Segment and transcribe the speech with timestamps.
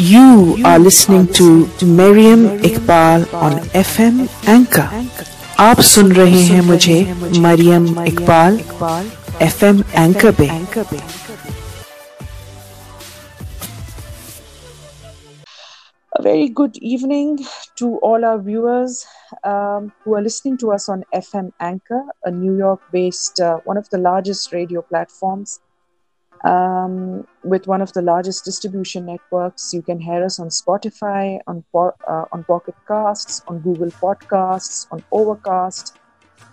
[0.00, 4.88] You are listening to Miriam Iqbal on FM Anchor.
[5.60, 6.96] आप सुन रहे हैं मुझे
[7.40, 8.58] मरियम इकबाल
[9.42, 10.48] एफएम एंकर पे
[16.12, 17.38] A very good evening
[17.76, 19.06] to all our viewers
[19.44, 23.76] um, who are listening to us on FM Anchor, a New York based, uh, one
[23.76, 25.60] of the largest radio platforms
[26.45, 29.73] um, with one of the largest distribution networks.
[29.73, 35.03] You can hear us on Spotify, on, uh, on Pocket Casts, on Google Podcasts, on
[35.11, 35.97] Overcast,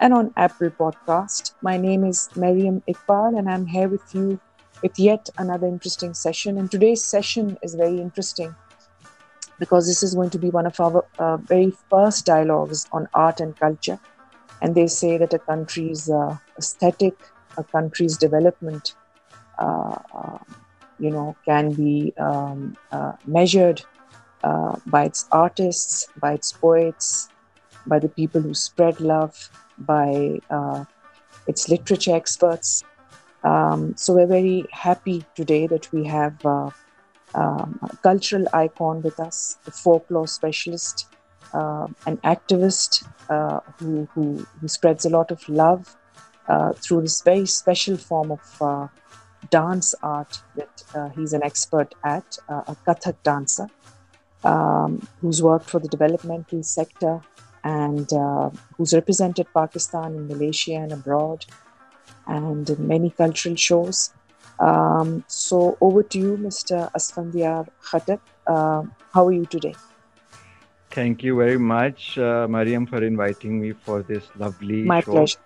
[0.00, 1.52] and on Apple Podcast.
[1.60, 4.40] My name is Mariam Iqbal, and I'm here with you
[4.82, 6.58] with yet another interesting session.
[6.58, 8.54] And today's session is very interesting
[9.58, 13.40] because this is going to be one of our uh, very first dialogues on art
[13.40, 14.00] and culture.
[14.62, 17.14] And they say that a country's uh, aesthetic,
[17.58, 18.94] a country's development,
[20.98, 23.82] you know, can be um, uh, measured
[24.44, 27.28] uh, by its artists, by its poets,
[27.86, 30.38] by the people who spread love, by
[31.46, 32.84] its literature experts.
[33.42, 36.36] Um, so we're very happy today that we have
[37.34, 41.06] um, a cultural icon with us, a folklore specialist,
[41.52, 45.96] uh, an activist uh, who, who, who, spreads a lot of love
[46.48, 48.88] uh, through this very special form of uh,
[49.52, 53.68] dance art that uh, he's an expert at, uh, a Kathak dancer
[54.44, 57.20] um, who's worked for the developmental sector
[57.64, 58.08] and
[58.76, 61.46] who's represented Pakistan in Malaysia and abroad
[62.26, 64.12] and in many cultural shows.
[64.58, 66.90] Um, so over to you, Mr.
[66.92, 68.20] Asfandyar Khattak.
[68.46, 69.74] Uh, how are you today?
[70.90, 75.12] Thank you very much, uh, Mariam, for inviting me for this lovely My show.
[75.12, 75.38] pleasure.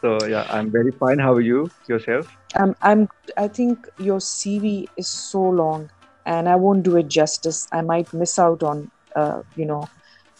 [0.00, 1.18] So yeah, I'm very fine.
[1.18, 2.34] How are you yourself?
[2.56, 3.08] Um, I'm.
[3.36, 5.90] I think your CV is so long,
[6.26, 7.66] and I won't do it justice.
[7.72, 9.88] I might miss out on, uh, you know,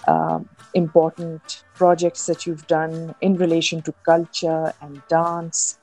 [0.06, 0.40] uh,
[0.74, 5.78] important projects that you've done in relation to culture and dance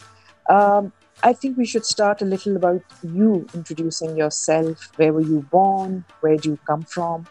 [0.50, 4.92] um, I think we should start a little about you introducing yourself.
[4.98, 6.06] Where were you born?
[6.22, 7.26] Where do you come from?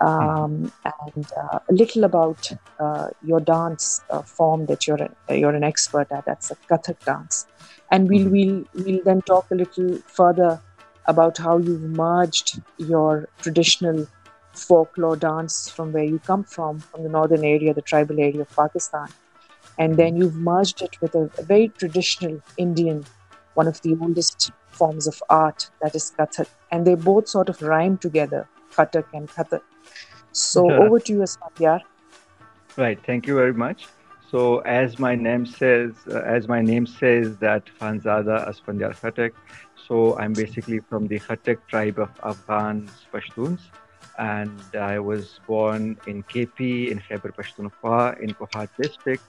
[0.00, 5.54] Um, and uh, a little about uh, your dance uh, form that you're an, you're
[5.54, 6.24] an expert at.
[6.24, 7.46] That's a Kathak dance,
[7.90, 10.58] and we'll we'll we'll then talk a little further
[11.06, 14.06] about how you've merged your traditional
[14.54, 18.56] folklore dance from where you come from, from the northern area, the tribal area of
[18.56, 19.08] Pakistan,
[19.78, 23.04] and then you've merged it with a, a very traditional Indian,
[23.54, 26.48] one of the oldest forms of art, that is Kathak.
[26.70, 29.60] And they both sort of rhyme together, Khattak and Kathak.
[30.32, 31.80] So over to you, Asfandyar.
[32.76, 32.98] Right.
[33.04, 33.86] Thank you very much.
[34.30, 39.32] So as my name says, uh, as my name says that Khanzada Asfandyar Khattak.
[39.88, 43.60] So I'm basically from the Khattak tribe of Afghan Pashtuns.
[44.18, 49.24] And I was born in KP in Khyber Pakhtunkhwa in Kohat district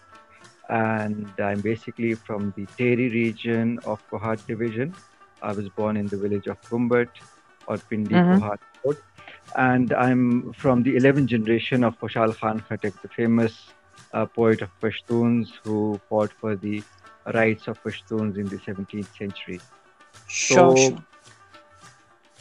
[0.71, 4.95] and I'm basically from the Tehri region of Kohat division.
[5.41, 7.09] I was born in the village of Kumbat
[7.67, 8.43] or Pindi mm-hmm.
[8.43, 8.97] Kohat Road.
[9.55, 13.67] And I'm from the 11th generation of Khushal Khan Khattak, the famous
[14.13, 16.83] uh, poet of Pashtuns who fought for the
[17.33, 19.59] rights of Pashtuns in the 17th century.
[20.27, 21.05] Sure, so, sure.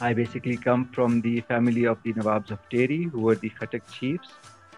[0.00, 3.82] I basically come from the family of the Nawabs of Tehri, who were the Khattak
[3.92, 4.28] chiefs,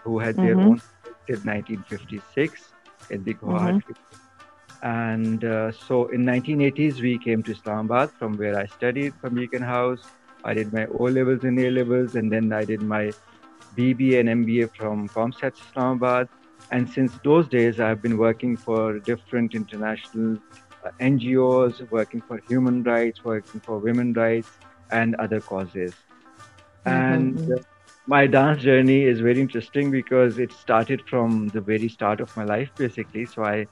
[0.03, 0.47] who had mm-hmm.
[0.47, 0.83] their own
[1.27, 2.73] till 1956
[3.11, 3.83] in the Guwahati.
[3.83, 4.23] Mm-hmm.
[4.83, 10.05] And uh, so in 1980s, we came to Islamabad from where I studied from Beaconhouse.
[10.45, 13.13] I did my O levels and A levels, and then I did my
[13.77, 16.29] BBA and MBA from COMSATS Islamabad.
[16.71, 20.39] And since those days, I've been working for different international
[20.85, 24.51] uh, NGOs, working for human rights, working for women rights,
[24.91, 25.93] and other causes.
[26.87, 26.89] Mm-hmm.
[26.89, 27.63] And uh,
[28.07, 32.43] my dance journey is very interesting because it started from the very start of my
[32.43, 33.65] life basically so i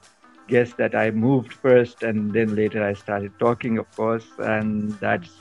[0.47, 5.31] guess that i moved first and then later i started talking of course and that's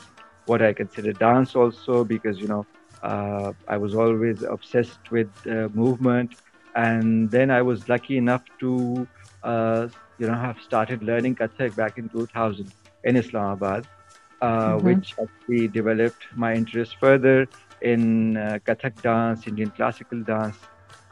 [0.50, 2.64] what i consider dance also because you know
[3.02, 6.36] uh, i was always obsessed with uh, movement
[6.74, 9.06] and then i was lucky enough to
[9.42, 9.88] uh,
[10.18, 12.72] you know have started learning kathak back in 2000
[13.04, 13.86] in islamabad
[14.40, 14.86] uh, mm-hmm.
[14.86, 17.46] which actually developed my interest further
[17.82, 20.56] in uh, Kathak dance, Indian classical dance.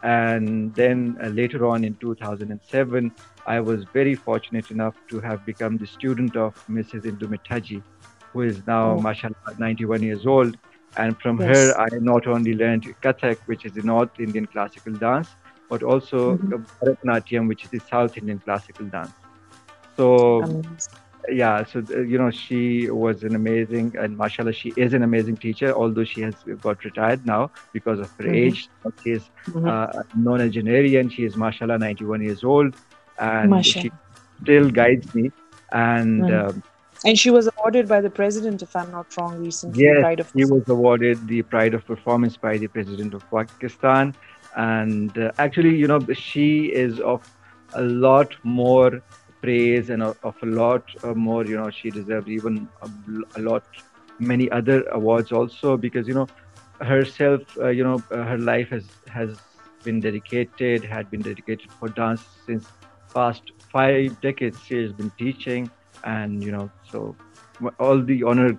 [0.02, 3.12] And then uh, later on in 2007,
[3.46, 7.02] I was very fortunate enough to have become the student of Mrs.
[7.02, 7.82] Indu Mithaji,
[8.32, 9.00] who is now, oh.
[9.00, 10.56] mashallah, 91 years old.
[10.96, 11.56] And from yes.
[11.56, 15.28] her, I not only learned Kathak, which is the North Indian classical dance,
[15.68, 16.84] but also mm-hmm.
[16.84, 19.12] Bharatanatyam, which is the South Indian classical dance.
[19.96, 20.62] So,
[21.28, 25.36] yeah, so uh, you know, she was an amazing, and mashallah, she is an amazing
[25.36, 25.72] teacher.
[25.74, 28.34] Although she has got retired now because of her mm-hmm.
[28.34, 28.68] age,
[29.02, 29.68] she is mm-hmm.
[29.68, 31.12] uh, nonagenarian.
[31.12, 32.76] She is mashallah 91 years old,
[33.18, 33.82] and mashallah.
[33.82, 33.90] she
[34.42, 35.30] still guides me.
[35.70, 36.62] And um,
[37.04, 39.84] and she was awarded by the president, if I'm not wrong, recently.
[39.84, 44.14] Yes, Pride of he was awarded the Pride of Performance by the president of Pakistan.
[44.56, 47.22] And uh, actually, you know, she is of
[47.74, 49.02] a lot more
[49.40, 52.90] praise and of, a lot uh, more you know she deserved even a,
[53.36, 53.64] a, lot
[54.18, 56.26] many other awards also because you know
[56.80, 59.38] herself uh, you know uh, her life has has
[59.84, 62.66] been dedicated had been dedicated for dance since
[63.14, 65.70] past five decades she has been teaching
[66.04, 67.16] and you know so
[67.78, 68.58] all the honor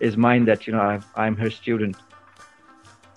[0.00, 1.96] is mine that you know i am her student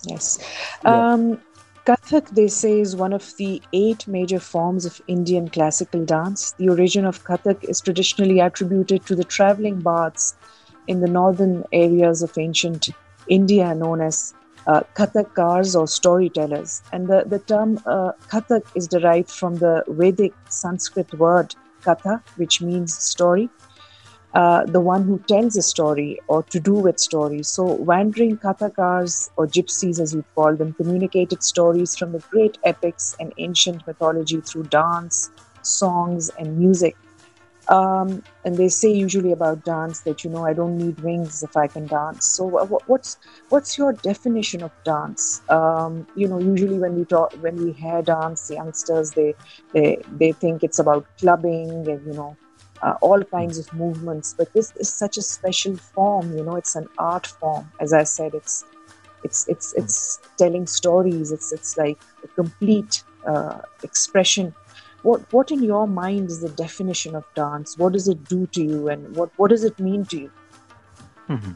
[0.06, 0.38] yes
[0.84, 1.12] yeah.
[1.12, 1.38] um
[1.86, 6.52] Kathak, they say, is one of the eight major forms of Indian classical dance.
[6.52, 10.34] The origin of Kathak is traditionally attributed to the traveling baths
[10.86, 12.88] in the northern areas of ancient
[13.28, 14.32] India known as
[14.66, 16.82] uh, Kathakars or storytellers.
[16.90, 21.54] And the, the term uh, Kathak is derived from the Vedic Sanskrit word
[21.86, 23.50] Katha, which means story,
[24.34, 27.48] uh, the one who tells a story or to do with stories.
[27.50, 33.14] So, wandering Kathakars or gypsies, as we call them, communicated stories from the great epics
[33.20, 35.30] and ancient mythology through dance,
[35.62, 36.96] songs, and music.
[37.68, 41.56] Um, and they say usually about dance that you know I don't need wings if
[41.56, 42.26] I can dance.
[42.26, 42.44] So
[42.86, 43.16] what's
[43.48, 45.40] what's your definition of dance?
[45.48, 49.34] Um, you know, usually when we talk when we hear dance, youngsters they
[49.72, 52.36] they they think it's about clubbing and you know
[52.82, 54.34] uh, all kinds of movements.
[54.36, 56.36] But this is such a special form.
[56.36, 57.72] You know, it's an art form.
[57.80, 58.64] As I said, it's
[59.22, 61.32] it's it's it's telling stories.
[61.32, 64.54] It's it's like a complete uh, expression.
[65.04, 67.78] What what in your mind is the definition of dance?
[67.78, 70.30] What does it do to you, and what what does it mean to you?
[71.28, 71.52] Mm-hmm.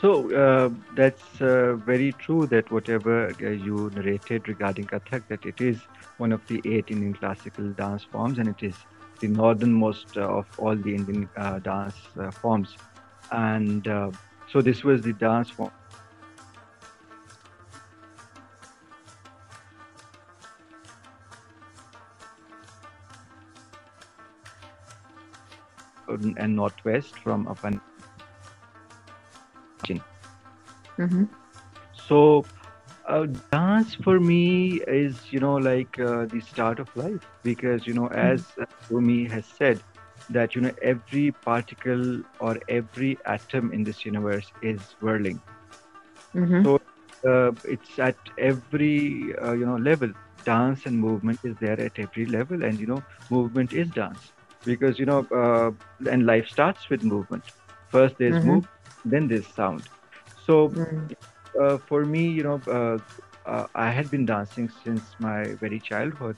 [0.00, 5.62] So uh, that's uh, very true that whatever uh, you narrated regarding Kathak, that it
[5.62, 5.78] is
[6.18, 8.74] one of the eight Indian classical dance forms, and it is
[9.20, 12.76] the northernmost uh, of all the Indian uh, dance uh, forms.
[13.32, 13.86] And
[14.52, 15.72] so this was the dance form.
[26.14, 27.80] And northwest from Afghanistan.
[30.98, 31.24] Mm-hmm.
[32.06, 32.44] So
[33.06, 37.94] uh, dance for me is you know like uh, the start of life because you
[37.94, 38.14] know hmm.
[38.14, 38.44] as
[38.90, 39.82] Rumi has said
[40.30, 45.40] that you know every particle or every atom in this universe is whirling
[46.34, 46.62] mm-hmm.
[46.64, 46.80] so
[47.28, 50.10] uh, it's at every uh, you know level
[50.44, 54.32] dance and movement is there at every level and you know movement is dance
[54.64, 55.70] because you know uh,
[56.10, 57.44] and life starts with movement
[57.88, 58.48] first there's mm-hmm.
[58.48, 58.68] move
[59.04, 59.82] then there's sound
[60.46, 61.12] so mm-hmm
[61.60, 62.98] uh, for me, you know, uh,
[63.48, 66.36] uh, I had been dancing since my very childhood,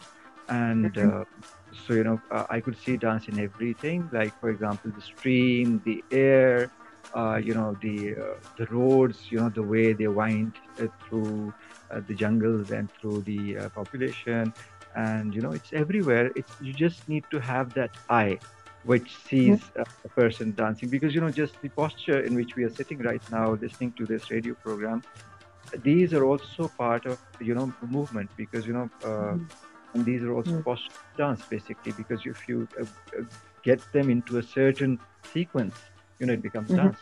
[0.48, 1.20] and mm-hmm.
[1.20, 1.24] Uh,
[1.86, 4.08] so you know, uh, I could see dance in everything.
[4.12, 6.70] Like for example, the stream, the air,
[7.14, 8.16] uh, you know, the
[8.56, 10.52] the roads, you know, the way they wind
[11.08, 11.52] through
[11.90, 14.52] the jungles and through the population,
[14.96, 16.30] and you know, it's everywhere.
[16.34, 18.38] It's you just need to have that eye
[18.86, 22.64] which sees uh, a person dancing because you know just the posture in which we
[22.64, 25.02] are sitting right now listening to this radio program
[25.82, 29.50] these are also part of you know movement because you know uh, mm.
[29.94, 30.64] and these are also mm.
[30.64, 33.24] posture dance basically because if you uh, uh,
[33.64, 34.98] get them into a certain
[35.32, 35.74] sequence
[36.20, 36.86] you know it becomes mm-hmm.
[36.86, 36.98] dance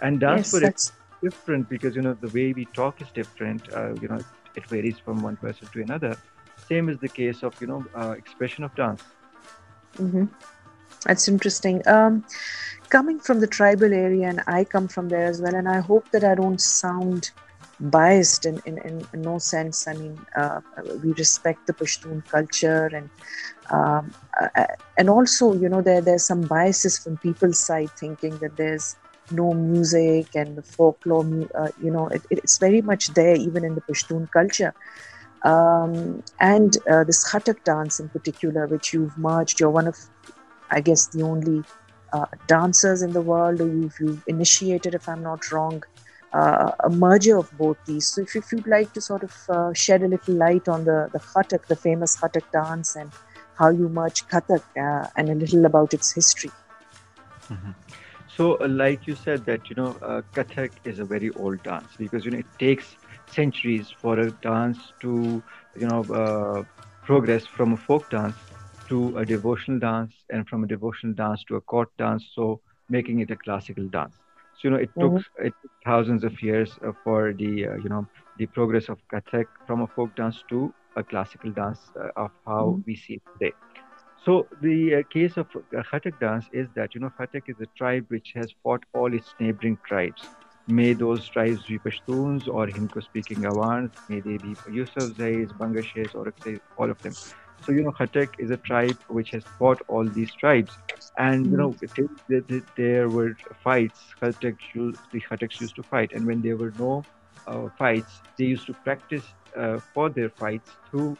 [0.00, 0.92] and dance yes, for it is
[1.22, 4.20] different because you know the way we talk is different uh, you know
[4.54, 6.16] it varies from one person to another
[6.68, 9.02] same is the case of you know uh, expression of dance
[9.96, 10.26] mm-hmm.
[11.04, 11.86] That's interesting.
[11.88, 12.24] Um,
[12.88, 16.10] coming from the tribal area, and I come from there as well, and I hope
[16.12, 17.30] that I don't sound
[17.80, 19.88] biased in, in, in, no sense.
[19.88, 20.60] I mean, uh,
[21.02, 23.10] we respect the Pashtun culture, and
[23.70, 24.66] um, uh,
[24.96, 28.96] and also, you know, there there's some biases from people's side, thinking that there's
[29.30, 31.26] no music and the folklore.
[31.54, 34.74] Uh, you know, it, it's very much there even in the Pashtun culture.
[35.44, 39.96] Um, and uh, this Khatak dance in particular, which you've merged, you're one of
[40.72, 41.62] I guess, the only
[42.12, 45.82] uh, dancers in the world, or you've, you've, initiated, if I'm not wrong,
[46.32, 48.06] uh, a merger of both these.
[48.08, 51.10] So, if, if you'd like to sort of uh, shed a little light on the,
[51.12, 53.12] the Khatak, the famous Khatak dance, and
[53.58, 56.50] how you merge Kathak uh, and a little about its history.
[57.50, 57.72] Mm-hmm.
[58.34, 59.92] So, uh, like you said, that you know,
[60.34, 62.96] Kathak is a very old dance because you know it takes
[63.32, 65.42] centuries for a dance to
[65.78, 66.66] you know
[67.04, 68.36] progress from a folk dance
[68.88, 73.20] to a devotional dance and from a devotional dance to a court dance so making
[73.20, 74.14] it a classical dance
[74.54, 75.46] so you know it took mm-hmm.
[75.46, 78.06] it took thousands of years uh, for the uh, you know
[78.38, 82.64] the progress of kathak from a folk dance to a classical dance uh, of how
[82.66, 82.82] mm-hmm.
[82.86, 83.52] we see it today
[84.24, 87.66] so the uh, case of uh, Khatak dance is that you know Khatak is a
[87.76, 90.22] tribe which has fought all its neighboring tribes.
[90.68, 96.14] May those tribes be Pashtuns or Hindko speaking Awans, may they be Yusuf Zais, Bangashes,
[96.14, 96.32] or
[96.76, 97.14] all of them.
[97.64, 100.72] So you know Khatak is a tribe which has fought all these tribes,
[101.16, 102.58] and you know mm-hmm.
[102.76, 104.00] there were fights.
[104.20, 104.56] Khatak
[105.12, 107.04] the Khataks used to fight, and when there were no
[107.46, 109.24] uh, fights, they used to practice
[109.56, 111.16] uh, for their fights through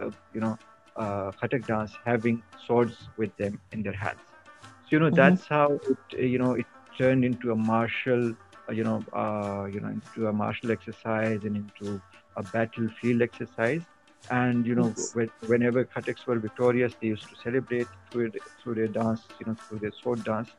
[0.00, 0.58] uh, you know
[0.96, 4.20] uh, Khatak dance having swords with them in their hands.
[4.62, 5.16] So you know mm-hmm.
[5.16, 6.66] that's how it you know it
[6.98, 8.34] turned into a martial
[8.72, 12.00] you know uh, you know into a martial exercise and into
[12.36, 13.82] a battlefield exercise.
[14.28, 15.14] And you know yes.
[15.46, 19.56] whenever Khataks were victorious, they used to celebrate through it, through their dance, you know,
[19.68, 20.50] through their sword dance.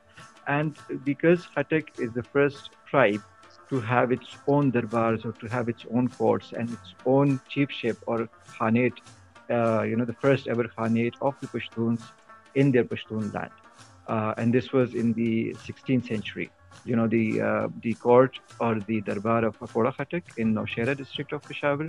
[0.48, 3.22] And because Khatak is the first tribe
[3.70, 7.98] to have its own darbars or to have its own courts and its own chiefship
[8.08, 8.98] or khanate
[9.50, 12.02] uh, you know, the first ever Khanate of the Pashtuns
[12.56, 13.52] in their Pashtun land.
[14.08, 16.50] Uh, and this was in the 16th century.
[16.86, 21.34] You know, the uh, the court or the Darbar of Akora Khatak in Nowshera district
[21.34, 21.88] of Peshawar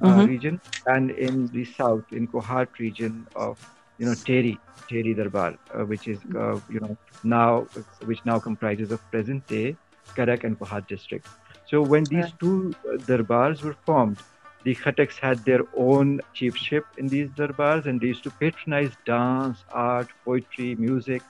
[0.00, 0.26] uh, mm-hmm.
[0.26, 3.58] region, and in the south, in Kohat region of,
[3.98, 7.66] you know, Tehri, Tehri Darbar, uh, which is, uh, you know, now,
[8.04, 9.76] which now comprises of present day
[10.16, 11.30] Karak and Kohat districts.
[11.66, 14.18] So when these two darbars were formed,
[14.64, 19.64] the Khataks had their own chiefship in these darbars and they used to patronize dance,
[19.72, 21.22] art, poetry, music.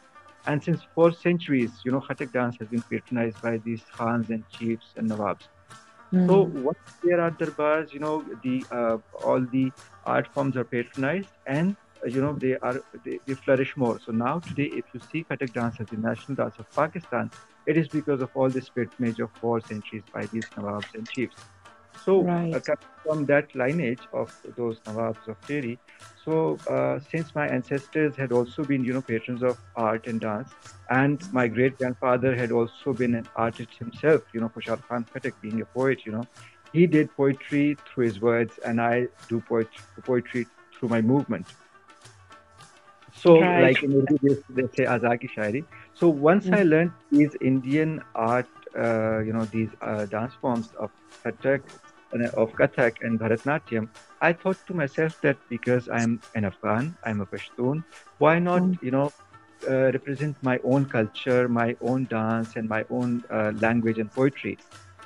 [0.47, 4.49] And since four centuries, you know, Khatak dance has been patronized by these Khans and
[4.49, 5.49] chiefs and Nawabs.
[6.13, 6.27] Mm.
[6.27, 9.73] So once there are darbars, you know, the uh, all the
[10.05, 13.99] art forms are patronized and uh, you know they are they, they, flourish more.
[14.05, 17.31] So now today, if you see Khatak dance as the national dance of Pakistan,
[17.67, 21.37] it is because of all this patronage of four centuries by these Nawabs and chiefs.
[22.05, 22.69] So, right.
[22.69, 25.79] uh, from that lineage of those Nawabs of Tehri,
[26.25, 30.51] so uh, since my ancestors had also been, you know, patrons of art and dance,
[30.91, 35.35] and my great grandfather had also been an artist himself, you know, Khushal Khan Khatak
[35.41, 36.25] being a poet, you know,
[36.73, 39.69] he did poetry through his words, and I do poet-
[40.05, 41.47] poetry through my movement.
[43.15, 43.63] So, right.
[43.63, 45.65] like in Urdu, they, say Azaki Shairi.
[45.95, 46.55] So, once mm-hmm.
[46.55, 50.91] I learned these Indian art, uh, you know, these uh, dance forms of
[51.25, 51.63] Kathak,
[52.12, 53.88] of Kathak and Bharatnatyam,
[54.21, 57.85] I thought to myself that because I'm an Afghan, I'm a Pashtun,
[58.19, 58.83] why not, mm.
[58.83, 59.12] you know,
[59.69, 64.59] uh, represent my own culture, my own dance, and my own uh, language and poetry?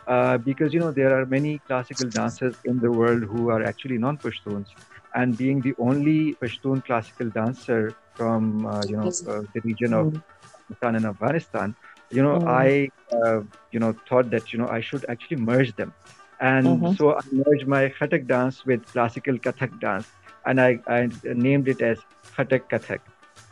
[0.06, 3.98] Uh, because you know there are many classical dancers in the world who are actually
[3.98, 4.66] non-Pashtuns,
[5.14, 10.06] and being the only Pashtun classical dancer from uh, you know uh, the region of
[10.06, 10.22] mm.
[10.68, 11.74] Pakistan and Afghanistan,
[12.10, 12.48] you know mm.
[12.48, 15.92] I uh, you know thought that you know I should actually merge them
[16.40, 16.92] and mm-hmm.
[16.94, 20.06] so I merged my Khatak dance with classical Kathak dance,
[20.44, 21.98] and I, I named it as
[22.36, 23.00] Khatak Kathak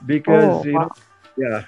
[0.06, 0.82] because oh, you wow.
[0.82, 0.90] know,
[1.36, 1.64] yeah.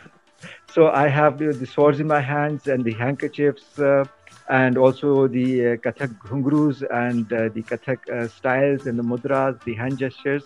[0.71, 4.05] So I have the, the, swords in my hands and the handkerchiefs, uh,
[4.51, 9.63] and also the uh, Kathak ghungroos and uh, the Kathak uh, styles and the mudras,
[9.65, 10.45] the hand gestures.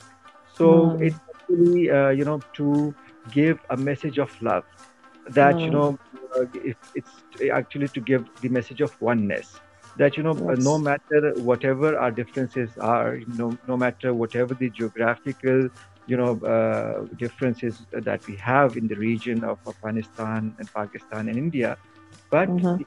[0.55, 1.07] So mm.
[1.07, 2.95] it's actually uh, you know to
[3.33, 4.65] give a message of love
[5.29, 5.65] that mm.
[5.65, 5.99] you know
[6.37, 6.45] uh,
[6.95, 7.11] it's
[7.53, 9.61] actually to give the message of oneness
[10.01, 10.65] that you know yes.
[10.65, 15.69] no matter whatever our differences are you know no matter whatever the geographical
[16.07, 21.45] you know uh, differences that we have in the region of afghanistan and pakistan and
[21.45, 21.77] india
[22.31, 22.83] but mm-hmm.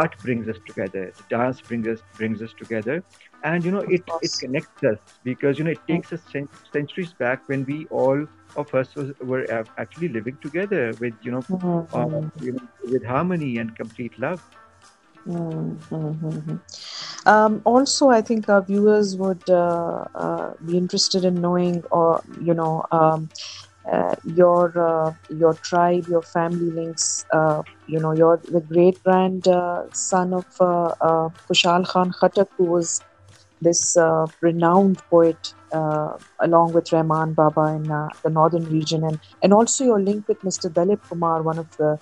[0.00, 1.04] art brings us together
[1.36, 2.98] dance brings us brings us together
[3.44, 6.22] and you know it it connects us because you know it takes us
[6.76, 9.42] centuries back when we all of us was, were
[9.82, 11.96] actually living together with you know, mm-hmm.
[11.96, 14.42] uh, you know with harmony and complete love
[15.28, 16.56] Mm-hmm.
[17.26, 22.54] Um, also, I think our viewers would uh, uh, be interested in knowing, or you
[22.54, 23.30] know, um,
[23.92, 27.24] uh, your uh, your tribe, your family links.
[27.32, 33.02] Uh, you know, you're the great grandson of uh, Khushal Khan Khatak, who was
[33.60, 33.96] this
[34.42, 40.26] renowned poet, along with Rahman Baba in the northern region, and and also your link
[40.28, 40.70] with Mr.
[40.70, 41.98] Dilip Kumar, one of the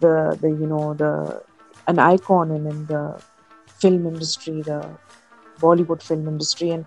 [0.00, 1.40] the the you know the
[1.86, 3.20] an icon in, in the
[3.80, 4.88] film industry, the
[5.60, 6.86] Bollywood film industry, and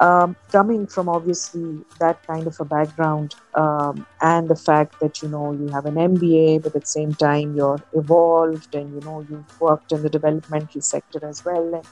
[0.00, 5.28] um, coming from obviously that kind of a background, um, and the fact that you
[5.28, 9.24] know you have an MBA, but at the same time you're evolved and you know
[9.28, 11.74] you've worked in the developmental sector as well.
[11.74, 11.84] And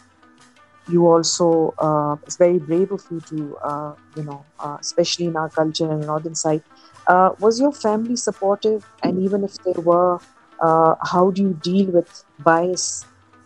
[0.89, 5.37] you also uh, it's very brave of you to uh, you know uh, especially in
[5.37, 6.63] our culture and northern side.
[7.07, 8.85] Uh, was your family supportive?
[9.03, 10.19] And even if they were
[10.65, 13.05] uh, how do you deal with bias?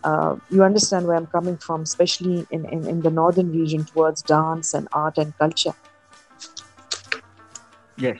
[0.09, 4.21] Uh, you understand where i'm coming from especially in, in, in the northern region towards
[4.21, 5.73] dance and art and culture.
[7.97, 8.19] Yes.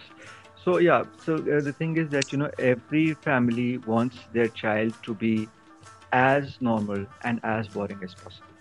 [0.66, 5.14] So yeah so the thing is that you know every family wants their child to
[5.14, 5.48] be
[6.12, 8.54] as normal and as boring as possible.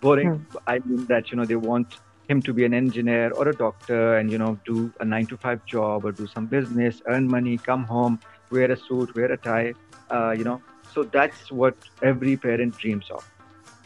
[0.00, 0.56] Boring hmm.
[0.66, 4.16] i mean that you know they want him to be an engineer or a doctor
[4.16, 7.56] and you know do a 9 to 5 job or do some business earn money
[7.70, 8.18] come home
[8.50, 9.72] wear a suit wear a tie
[10.12, 10.60] uh, you know
[10.92, 13.24] so that's what every parent dreams of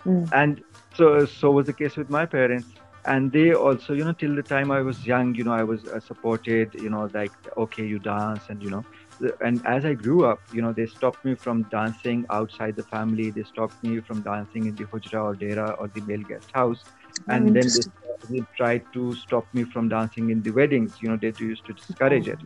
[0.05, 0.29] mm.
[0.33, 0.63] and
[0.95, 2.69] so so was the case with my parents
[3.05, 5.85] and they also you know till the time i was young you know i was
[5.87, 8.85] uh, supported you know like okay you dance and you know
[9.41, 13.31] and as I grew up, you know, they stopped me from dancing outside the family.
[13.31, 16.85] They stopped me from dancing in the hujra or dera or the male guest house.
[17.29, 20.95] And then they, they, tried to stop me from dancing in the weddings.
[21.01, 22.39] You know, they used to discourage it.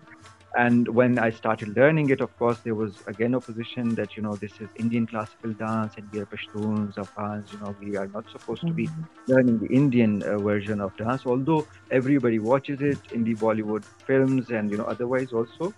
[0.57, 4.35] And when I started learning it, of course, there was again opposition that, you know,
[4.35, 8.29] this is Indian classical dance and we are Pashtuns, Afghans, you know, we are not
[8.31, 9.33] supposed to be mm-hmm.
[9.33, 14.51] learning the Indian uh, version of dance, although everybody watches it in the Bollywood films
[14.51, 15.73] and, you know, otherwise also.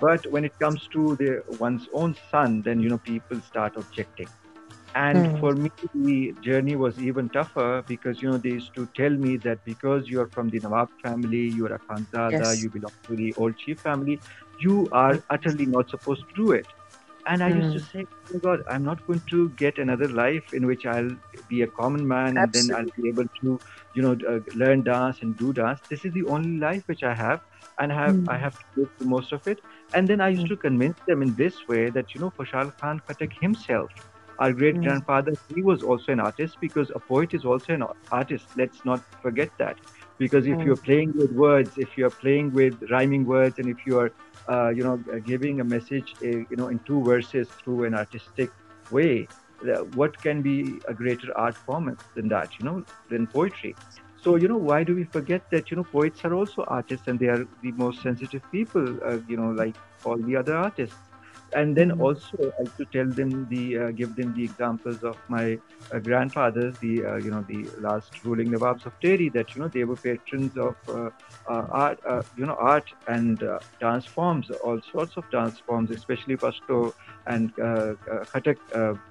[0.00, 4.28] But when it comes to the one's own son, then you know people start objecting.
[4.94, 5.40] And mm.
[5.40, 9.36] for me, the journey was even tougher because you know they used to tell me
[9.38, 12.62] that because you are from the Nawab family, you are a Khanzada, yes.
[12.62, 14.20] you belong to the old chief family,
[14.60, 16.66] you are utterly not supposed to do it.
[17.26, 17.72] And I mm.
[17.72, 17.98] used to hmm.
[17.98, 21.16] say, oh God, I'm not going to get another life in which I'll
[21.48, 22.60] be a common man Absolutely.
[22.60, 23.58] and then I'll be able to,
[23.94, 25.80] you know, uh, learn dance and do dance.
[25.88, 27.40] This is the only life which I have,
[27.78, 28.28] and have mm.
[28.28, 29.60] I have to live the most of it.
[29.94, 30.50] And then I used mm.
[30.50, 33.90] to convince them in this way that, you know, Khushal Khan Khattak himself,
[34.38, 38.46] our great grandfather, he was also an artist because a poet is also an artist.
[38.56, 39.78] Let's not forget that.
[40.18, 44.10] Because if you're playing with words, if you're playing with rhyming words, and if you're,
[44.48, 48.50] uh, you know, giving a message, uh, you know, in two verses through an artistic
[48.90, 49.28] way,
[49.94, 53.74] what can be a greater art form than that, you know, than poetry?
[54.16, 57.18] So, you know, why do we forget that, you know, poets are also artists and
[57.18, 60.96] they are the most sensitive people, uh, you know, like all the other artists.
[61.54, 62.00] And then mm-hmm.
[62.00, 65.58] also, I to tell them the, uh, give them the examples of my
[65.92, 69.68] uh, grandfathers, the, uh, you know, the last ruling Nawabs of Tehri, that, you know,
[69.68, 71.10] they were patrons of uh,
[71.48, 72.00] uh, art,
[72.36, 73.42] you know, art and
[73.80, 76.92] dance forms, all sorts of dance forms, especially Pashto
[77.26, 77.94] and uh,
[78.32, 78.58] Khattak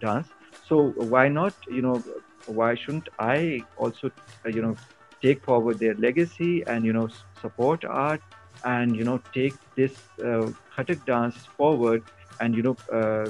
[0.01, 0.27] dance.
[0.67, 2.03] So why not, you know,
[2.45, 4.11] why shouldn't I also,
[4.45, 4.75] you know,
[5.23, 7.07] take forward their legacy and you know
[7.41, 8.21] support art
[8.65, 12.03] and you know take this uh, Khattak dance forward
[12.39, 13.29] and you know uh,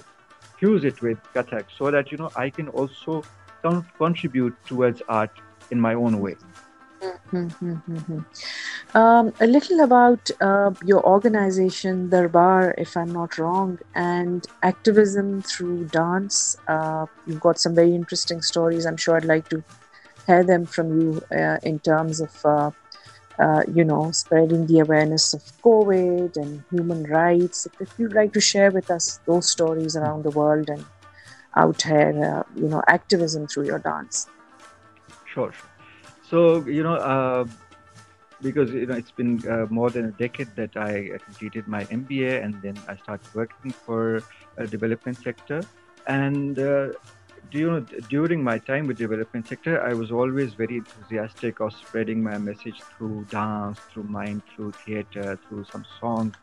[0.58, 3.24] fuse it with Kathak so that you know I can also
[3.62, 5.32] con- contribute towards art
[5.72, 6.36] in my own way.
[7.32, 8.20] Mm-hmm.
[8.96, 15.86] Um, a little about uh, your organization, Darbar, if I'm not wrong, and activism through
[15.86, 16.56] dance.
[16.68, 18.86] Uh, you've got some very interesting stories.
[18.86, 19.63] I'm sure I'd like to
[20.28, 22.74] hear them from you uh, in terms of
[23.39, 27.67] uh, uh, you know spreading the awareness of covid and human rights.
[27.80, 30.86] If, you'd like to share with us those stories around the world and
[31.56, 34.28] out here uh, you know activism through your dance.
[35.26, 35.54] Sure,
[36.30, 37.46] so you know uh,
[38.41, 42.43] because you know it's been uh, more than a decade that I completed my MBA
[42.43, 44.24] and then I started working for
[44.58, 45.62] a development sector.
[46.06, 46.60] And
[47.54, 52.24] you know, during my time with development sector, I was always very enthusiastic of spreading
[52.24, 56.36] my message through dance, through mind, through theater, through some songs,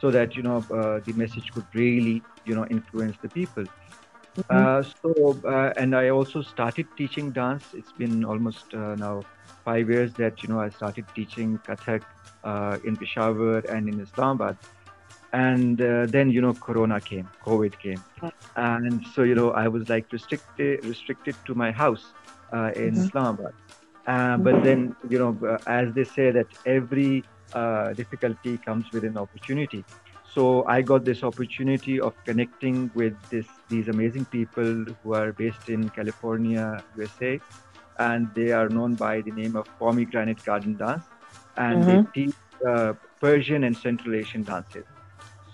[0.00, 3.64] so that you know uh, the message could really you know influence the people.
[3.64, 4.56] Mm-hmm.
[4.56, 7.64] Uh, so, uh, and I also started teaching dance.
[7.74, 9.22] It's been almost uh, now
[9.64, 12.02] five years that you know I started teaching Kathak
[12.44, 14.56] uh, in Peshawar and in Islamabad
[15.32, 18.02] and uh, then you know corona came covid came.
[18.56, 22.12] And so you know i was like restricted restricted to my house
[22.52, 23.04] uh, in mm-hmm.
[23.04, 23.54] islamabad.
[24.06, 29.04] Uh, but then you know uh, as they say that every uh, difficulty comes with
[29.04, 29.84] an opportunity.
[30.34, 35.68] So i got this opportunity of connecting with this these amazing people who are based
[35.68, 37.40] in california usa
[37.98, 41.04] and they are known by the name of pomegranate garden dance.
[41.56, 41.96] And mm-hmm.
[41.96, 42.34] they teach
[42.66, 44.86] uh, persian and central asian dances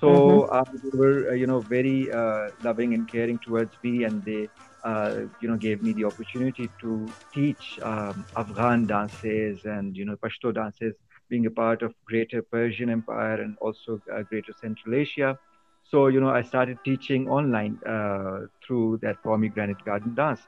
[0.00, 0.54] so mm-hmm.
[0.54, 4.48] uh, they were, uh, you know, very uh, loving and caring towards me, and they,
[4.84, 10.16] uh, you know, gave me the opportunity to teach um, Afghan dances and you know
[10.16, 10.94] Pashto dances,
[11.28, 15.38] being a part of Greater Persian Empire and also uh, Greater Central Asia.
[15.84, 20.40] So you know, I started teaching online uh, through that pomegranate garden dance,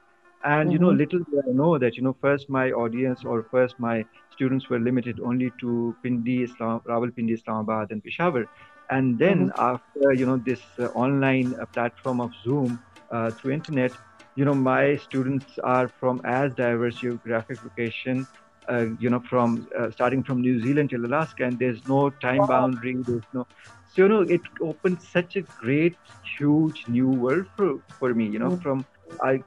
[0.44, 3.78] And you know, little do I know that you know, first my audience or first
[3.78, 8.46] my students were limited only to Pindi, Islam, Rawalpindi, Islamabad, and Peshawar.
[8.90, 13.96] And then after you know this uh, online uh, platform of Zoom uh, through internet,
[14.34, 18.28] you know my students are from as diverse geographic location.
[18.70, 22.46] Uh, you know, from uh, starting from New Zealand till Alaska, and there's no time
[22.46, 22.96] boundary.
[23.06, 23.46] There's no,
[23.86, 25.98] so you know, it opened such a great,
[26.38, 28.26] huge new world for for me.
[28.26, 28.86] You know, from
[29.22, 29.42] I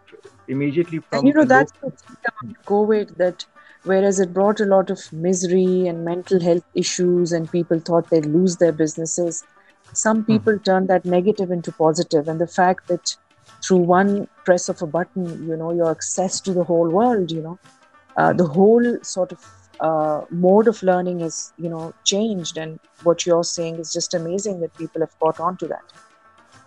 [0.48, 3.46] immediately from and you know that's the thing about COVID that
[3.84, 8.26] whereas it brought a lot of misery and mental health issues and people thought they'd
[8.26, 9.44] lose their businesses,
[9.94, 11.74] some people turned that negative into.
[11.80, 13.16] And the fact that
[13.64, 17.42] through one press of a button, you know, your access to the whole world, you
[17.42, 17.60] know,
[18.18, 19.46] uh, the whole sort of
[19.80, 22.58] uh, mode of learning is, you know, changed.
[22.58, 25.84] And what you're saying is just amazing that people have caught on to that.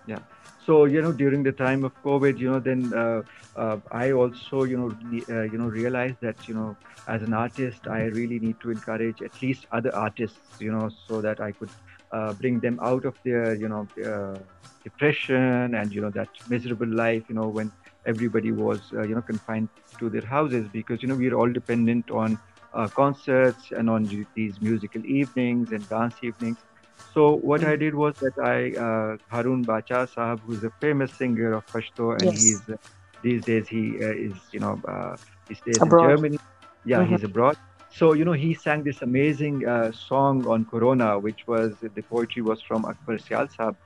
[0.07, 0.19] yeah
[0.67, 3.21] so you know during the time of covid you know then uh,
[3.63, 4.91] uh, i also you know
[5.37, 6.77] uh, you know realized that you know
[7.09, 11.21] as an artist i really need to encourage at least other artists you know so
[11.21, 11.71] that i could
[12.15, 14.39] uh, bring them out of their you know uh,
[14.85, 17.73] depression and you know that miserable life you know when
[18.07, 22.11] everybody was uh, you know confined to their houses because you know we're all dependent
[22.11, 22.39] on
[22.75, 26.59] uh, concerts and on these musical evenings and dance evenings
[27.03, 31.53] so what I did was that I uh, Harun Bacha Sahab, who's a famous singer
[31.55, 32.37] of Pashto, and Yes.
[32.37, 32.77] he's uh,
[33.23, 35.17] these days he uh, is you know uh,
[35.49, 35.87] he stays Abroad.
[35.87, 36.39] in Germany.
[36.85, 37.05] Yeah, Mhm.
[37.05, 37.57] he's abroad.
[37.89, 42.43] So you know he sang this amazing uh, song on Corona, which was the poetry
[42.43, 43.77] was from Akbar Sial Sahab,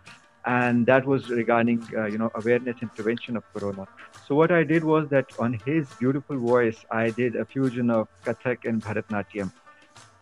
[0.47, 3.87] and that was regarding uh, you know awareness and prevention of Corona.
[4.21, 8.09] So what I did was that on his beautiful voice, I did a fusion of
[8.27, 9.51] Kathak and Bharatnatyam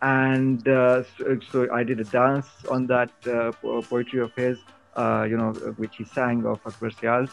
[0.01, 4.59] and uh, so, so I did a dance on that uh, poetry of his,
[4.95, 7.31] uh, you know, which he sang of Akbar Sial's.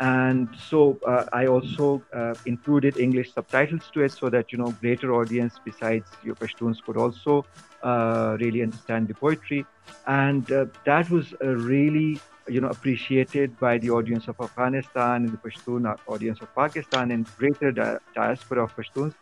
[0.00, 4.70] And so uh, I also uh, included English subtitles to it so that, you know,
[4.80, 7.44] greater audience besides your Pashtuns could also
[7.82, 9.64] uh, really understand the poetry.
[10.06, 15.32] And uh, that was uh, really, you know, appreciated by the audience of Afghanistan and
[15.32, 19.14] the Pashtun audience of Pakistan and greater di- diaspora of Pashtuns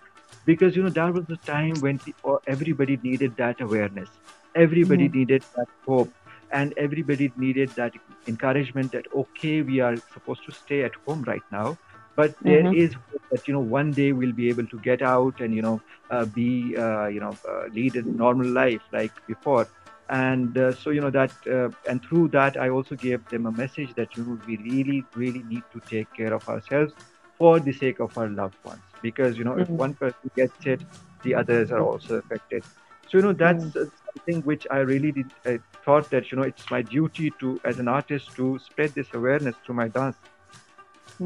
[0.44, 4.10] because you know that was the time when the, or everybody needed that awareness.
[4.54, 6.14] Everybody needed that hope.
[6.52, 7.92] And everybody needed that
[8.26, 11.78] encouragement that okay we are supposed to stay at home right now.
[12.16, 12.72] But there Mhm.
[12.72, 15.62] is hope that you know one day we'll be able to get out and you
[15.62, 19.68] know uh, be uh, you know uh, lead a normal life like before.
[20.08, 23.52] And uh, so you know that uh, and through that i also gave them a
[23.52, 26.92] message that you know we really really need to take care of ourselves
[27.38, 29.84] for the sake of our loved ones because you know if Mhm.
[29.84, 30.82] one person gets it
[31.24, 32.64] the others are also affected.
[33.06, 33.84] So you know that's uh,
[34.14, 37.78] something which i really did I thought that you know it's my duty to as
[37.78, 40.16] an artist to spread this awareness through my dance.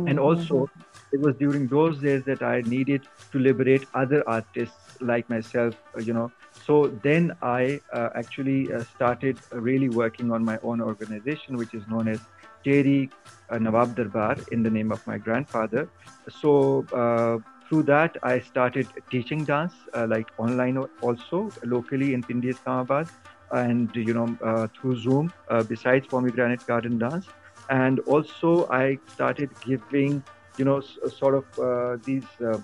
[0.06, 0.68] And also
[1.12, 6.00] it was during those days that i needed to liberate other artists like myself uh,
[6.00, 6.32] you know.
[6.58, 11.86] So then i uh, actually uh, started really working on my own organization which is
[11.88, 12.20] known as
[12.66, 13.10] Teri
[13.52, 15.90] uh, Nawab Darbar in the name of my grandfather.
[16.28, 22.50] So uh, through that, I started teaching dance, uh, like online also locally in Pindi,
[22.50, 23.08] Islamabad,
[23.50, 25.32] and you know uh, through Zoom.
[25.50, 27.28] Uh, besides pomegranate garden dance,
[27.70, 30.24] and also I started giving
[30.56, 30.80] you know
[31.18, 32.28] sort of uh, these.
[32.44, 32.58] Uh,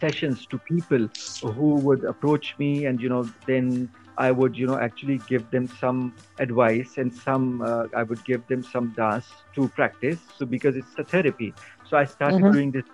[0.00, 1.08] sessions to people
[1.42, 5.66] who would approach me and you know then i would you know actually give them
[5.80, 10.76] some advice and some uh, i would give them some dance to practice so because
[10.76, 11.54] it's a therapy
[11.88, 12.56] so i started Mhm.
[12.56, 12.86] doing this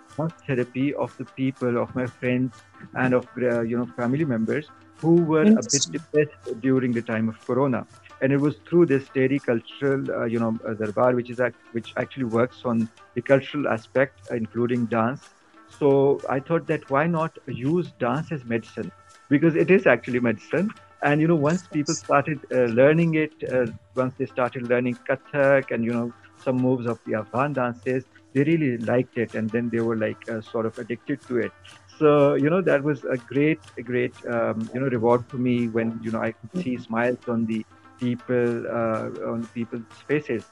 [0.47, 2.53] therapy of the people of my friends
[2.95, 7.29] and of uh, you know family members who were a bit depressed during the time
[7.29, 7.85] of corona.
[8.21, 11.63] And it was through this Teri cultural uh, you know uh, darbar which is act-
[11.71, 15.21] which actually works on the cultural aspect including dance.
[15.67, 18.91] So I thought that why not use dance as medicine?
[19.29, 20.73] Because it is actually medicine.
[21.03, 25.65] And you know, once people started uh, learning it, uh, once they started learning Kathak
[25.71, 28.05] and you know some moves of the Afghan dances,
[28.35, 31.51] they really liked it, and then they were like uh, sort of addicted to it.
[31.97, 35.69] So you know that was a great, a great um, you know reward for me
[35.69, 37.65] when you know I could see smiles on the
[37.99, 40.43] people uh, on people's faces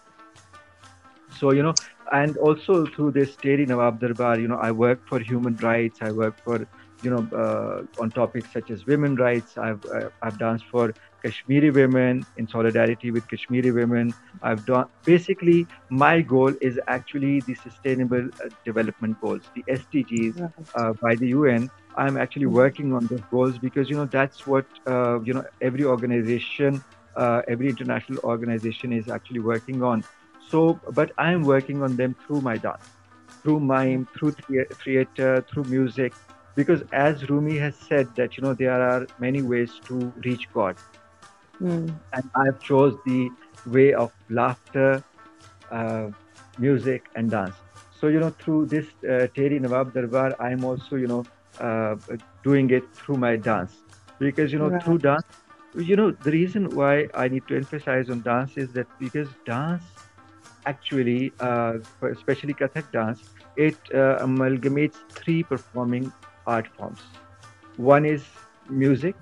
[1.39, 1.73] so you know
[2.11, 5.99] and also through this Teri Nawab Darbar, you know, I work for human rights.
[6.01, 6.67] I work for,
[7.03, 9.57] you know, uh, on topics such as women rights.
[9.57, 14.13] I've uh, I've danced for Kashmiri women in solidarity with Kashmiri women.
[14.41, 20.41] I've done basically my goal is actually the Sustainable uh, Development Goals, the SDGs
[20.75, 21.69] uh, by the UN.
[21.95, 25.83] I'm actually working on those goals because you know that's what uh, you know every
[25.83, 26.83] organization,
[27.15, 30.03] uh, every international organization is actually working on.
[30.49, 32.89] So, but I'm working on them through my dance.
[33.43, 34.31] through mime, through
[34.83, 36.13] theater, through music.
[36.55, 40.75] Because as Rumi has said that you know there are many ways to reach God,
[41.61, 41.93] mm.
[42.13, 43.29] and I've chose the
[43.65, 45.03] way of laughter,
[45.71, 46.09] uh,
[46.59, 47.55] music, and dance.
[47.99, 51.23] So you know through this uh, Tehri Nawab Darbar, I'm also you know
[51.59, 51.95] uh,
[52.43, 53.77] doing it through my dance
[54.19, 54.83] because you know right.
[54.83, 55.25] through dance
[55.75, 59.83] you know the reason why i need to emphasize on dance is that because dance
[60.65, 61.73] actually uh,
[62.11, 63.21] especially kathak dance
[63.55, 66.11] it uh, amalgamates three performing
[66.45, 66.99] art forms.
[67.77, 68.23] One is
[68.69, 69.15] music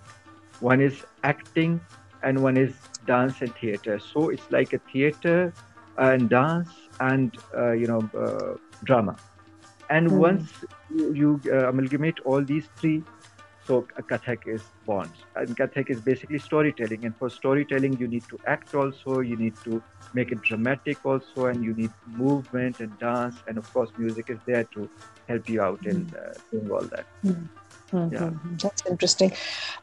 [0.61, 1.81] one is acting
[2.23, 2.73] and one is
[3.05, 3.99] dance and theater.
[3.99, 5.53] So it's like a theater
[5.97, 9.17] and dance and uh, you know uh, drama.
[9.89, 10.17] And mm.
[10.17, 10.49] once
[10.89, 13.03] you, you uh, amalgamate all these three
[13.71, 15.09] so Kathak is born.
[15.35, 17.05] And Kathak is basically storytelling.
[17.05, 19.81] And for storytelling, you need to act also, you need to
[20.13, 23.37] make it dramatic also, and you need movement and dance.
[23.47, 24.89] And of course, music is there to
[25.29, 26.15] help you out in hmm.
[26.17, 27.05] uh, doing all that.
[27.25, 28.13] Mm-hmm.
[28.13, 28.29] Yeah.
[28.61, 29.31] That's interesting.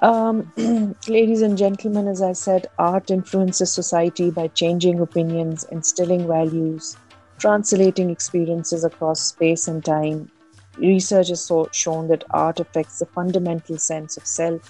[0.02, 0.52] Um,
[1.08, 6.96] ladies and gentlemen, as I said, art influences society by changing opinions, instilling values,
[7.38, 10.30] translating experiences across space and time,
[10.78, 14.62] Research has shown that art affects the fundamental sense of self.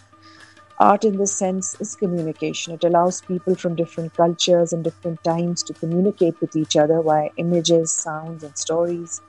[0.80, 2.74] Art, in this sense, is communication.
[2.74, 7.30] It allows people from different cultures and different times to communicate with each other via
[7.36, 9.20] images, sounds, and stories.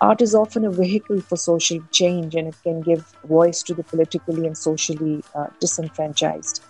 [0.00, 3.84] Art is often a vehicle for social change and it can give voice to the
[3.84, 6.62] politically and socially uh, disenfranchised.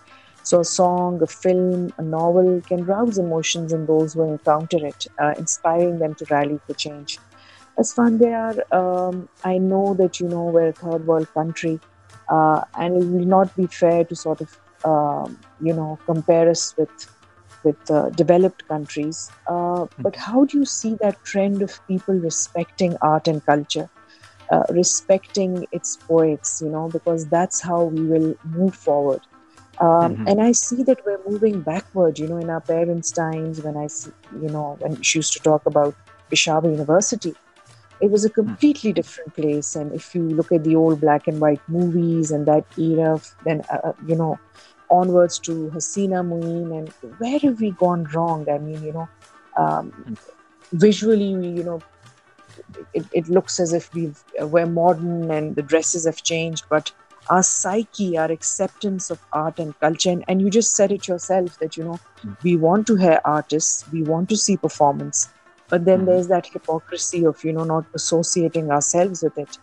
[0.43, 5.05] So, a song, a film, a novel can rouse emotions in those who encounter it,
[5.21, 7.19] uh, inspiring them to rally for change.
[7.77, 11.79] Asfandyar, um, I know that you know we're a third world country,
[12.29, 16.75] uh, and it will not be fair to sort of um, you know compare us
[16.77, 17.07] with
[17.63, 19.29] with uh, developed countries.
[19.47, 20.01] Uh, hmm.
[20.01, 23.89] but how do you see that trend of people respecting art and culture,
[24.51, 26.61] uh, respecting its poets?
[26.63, 29.21] You know, because that's how we will move forward.
[29.79, 30.27] Um, mm-hmm.
[30.27, 32.17] And I see that we're moving backward.
[32.17, 34.11] You know, in our parents' times, when I see,
[34.41, 35.95] you know, when she used to talk about
[36.29, 37.35] Peshawar University,
[38.01, 38.41] it was a hmm.
[38.41, 42.45] completely different place and if you look at the old black and white movies and
[42.45, 44.39] that era then uh, uh, you know
[44.89, 49.09] onwards to hasina Moin and where have we gone wrong i mean you know
[49.57, 50.13] um, hmm.
[50.73, 51.81] visually we, you know
[52.93, 56.91] it, it looks as if we've uh, we're modern and the dresses have changed but
[57.29, 61.59] our psyche our acceptance of art and culture and, and you just said it yourself
[61.59, 62.43] that you know mm.
[62.43, 65.29] we want to hear artists we want to see performance
[65.69, 66.07] but then mm-hmm.
[66.07, 69.57] there's that hypocrisy of you know not associating ourselves with it.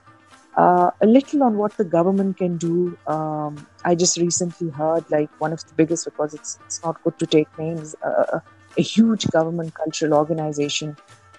[0.57, 2.97] Uh, a little on what the government can do.
[3.07, 7.19] Um, i just recently heard like one of the biggest because it's, it's not good
[7.19, 8.38] to take names uh,
[8.79, 10.97] a huge government cultural organization.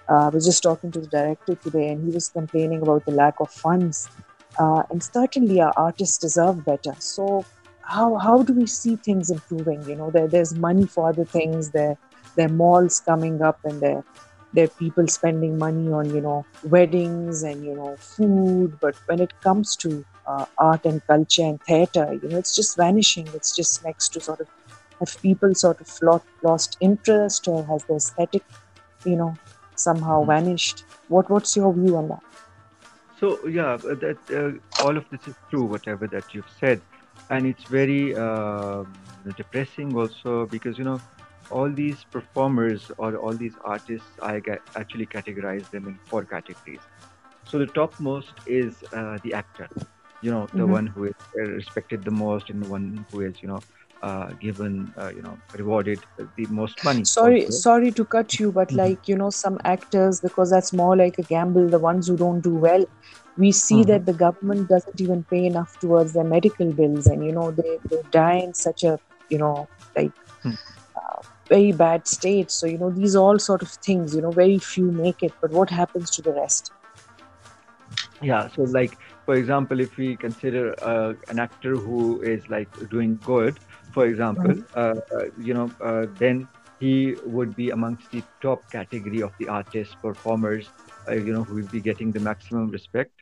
[0.08, 3.10] Uh, i was just talking to the director today and he was complaining about the
[3.10, 4.08] lack of funds.
[4.58, 6.94] Uh, and certainly our artists deserve better.
[6.98, 7.44] So
[7.82, 9.82] how, how do we see things improving?
[9.88, 11.70] You know there, there's money for other things.
[11.70, 11.96] There
[12.34, 14.04] there are malls coming up and there
[14.56, 18.78] there are people spending money on you know weddings and you know food.
[18.80, 22.76] But when it comes to uh, art and culture and theater you know it's just
[22.76, 23.28] vanishing.
[23.34, 24.48] It's just next to sort of
[25.00, 28.42] have people sort of lost, lost interest or has the aesthetic
[29.04, 29.34] you know
[29.74, 30.30] somehow mm-hmm.
[30.36, 30.84] vanished.
[31.08, 32.22] What what's your view on that?
[33.20, 36.80] So yeah that uh, all of this is true whatever that you've said.
[37.30, 38.84] And it's very uh,
[39.36, 41.00] depressing also because you know
[41.50, 44.42] all these performers or all these artists, I
[44.74, 46.80] actually categorize them in four categories.
[47.44, 49.68] So the topmost is uh, the actor,
[50.20, 50.72] you know, the mm-hmm.
[50.72, 53.60] one who is respected the most and the one who is, you know,
[54.02, 56.00] uh, given, uh, you know, rewarded
[56.36, 57.04] the most money.
[57.04, 57.58] Sorry, also.
[57.58, 58.78] sorry to cut you, but mm-hmm.
[58.78, 61.68] like you know, some actors because that's more like a gamble.
[61.68, 62.84] The ones who don't do well,
[63.38, 63.90] we see mm-hmm.
[63.90, 67.78] that the government doesn't even pay enough towards their medical bills, and you know, they
[67.88, 70.12] they die in such a you know like.
[71.48, 72.50] Very bad state.
[72.50, 75.50] So, you know, these all sort of things, you know, very few make it, but
[75.50, 76.72] what happens to the rest?
[78.22, 83.20] Yeah, so like, for example, if we consider uh, an actor who is like doing
[83.24, 83.58] good,
[83.92, 84.78] for example, mm-hmm.
[84.78, 86.48] uh, uh, you know, uh, then
[86.80, 90.68] he would be amongst the top category of the artists, performers,
[91.08, 93.12] uh, you know, who will be getting the maximum respect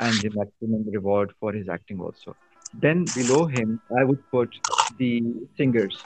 [0.00, 2.34] and the maximum reward for his acting also.
[2.74, 4.54] Then below him, I would put
[4.96, 5.22] the
[5.56, 6.02] singers,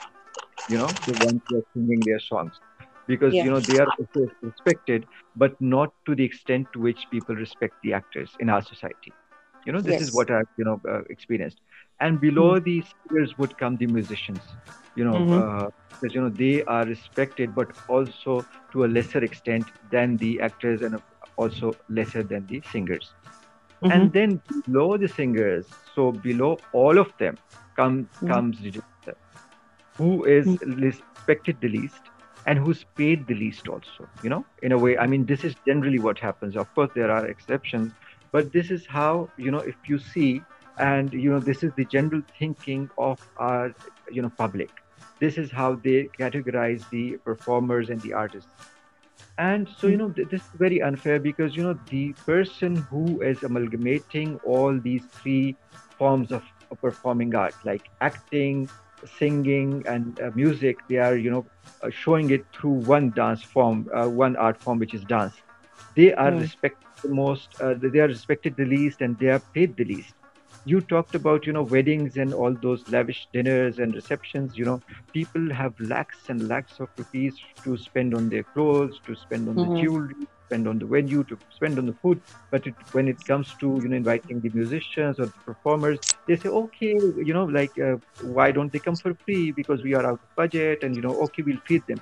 [0.69, 2.59] you know the ones who are singing their songs
[3.07, 3.43] because yeah.
[3.43, 3.87] you know they are
[4.41, 9.13] respected but not to the extent to which people respect the actors in our society
[9.65, 10.01] you know this yes.
[10.01, 11.61] is what i've you know uh, experienced
[11.99, 12.63] and below mm.
[12.63, 14.39] the singers would come the musicians
[14.95, 15.65] you know mm-hmm.
[15.65, 20.39] uh, because you know they are respected but also to a lesser extent than the
[20.41, 20.99] actors and
[21.37, 23.13] also lesser than the singers.
[23.81, 23.91] Mm-hmm.
[23.91, 27.37] And then below the singers, so below all of them,
[27.75, 28.27] come, mm-hmm.
[28.27, 28.57] comes
[29.97, 30.81] who is mm-hmm.
[30.81, 32.01] respected the least
[32.45, 34.07] and who's paid the least also.
[34.23, 36.55] You know, in a way, I mean, this is generally what happens.
[36.55, 37.93] Of course, there are exceptions,
[38.31, 40.41] but this is how you know if you see,
[40.77, 43.73] and you know, this is the general thinking of our
[44.11, 44.69] you know public.
[45.19, 48.49] This is how they categorize the performers and the artists
[49.37, 53.21] and so you know th- this is very unfair because you know the person who
[53.21, 55.55] is amalgamating all these three
[55.97, 58.69] forms of, of performing art like acting
[59.17, 61.45] singing and uh, music they are you know
[61.81, 65.35] uh, showing it through one dance form uh, one art form which is dance
[65.95, 66.41] they are mm.
[66.41, 70.13] respected the most uh, they are respected the least and they are paid the least
[70.65, 74.81] you talked about you know weddings and all those lavish dinners and receptions you know
[75.13, 79.55] people have lakhs and lakhs of rupees to spend on their clothes to spend on
[79.55, 79.75] mm-hmm.
[79.75, 83.17] the jewelry spend on the venue to spend on the food but it, when it
[83.27, 86.93] comes to you know inviting the musicians or the performers they say okay
[87.29, 89.51] you know like uh, why don't they come for free?
[89.51, 92.01] Because we are out of budget and you know okay we'll feed them.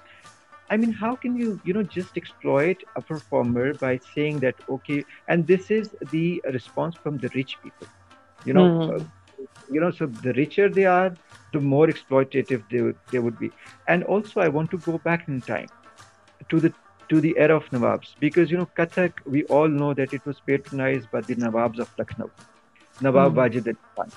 [0.70, 5.04] I mean, how can you, you know, just exploit a performer by saying that, okay,
[5.28, 7.88] and this is the response from the rich people
[8.46, 8.74] you know?
[8.74, 8.90] Mm.
[8.90, 9.00] uh,
[9.70, 11.18] you know so the richer they are
[11.54, 12.82] the more exploitative they,
[13.12, 13.52] they would be.
[13.88, 15.70] And also i want to go back in time
[16.50, 16.74] to the
[17.10, 20.40] to the era of nawabs because you know kathak we all know that it was
[20.52, 22.30] patronized by the nawabs of lucknow
[23.02, 23.42] nawab mm.
[23.42, 24.12] wajid khan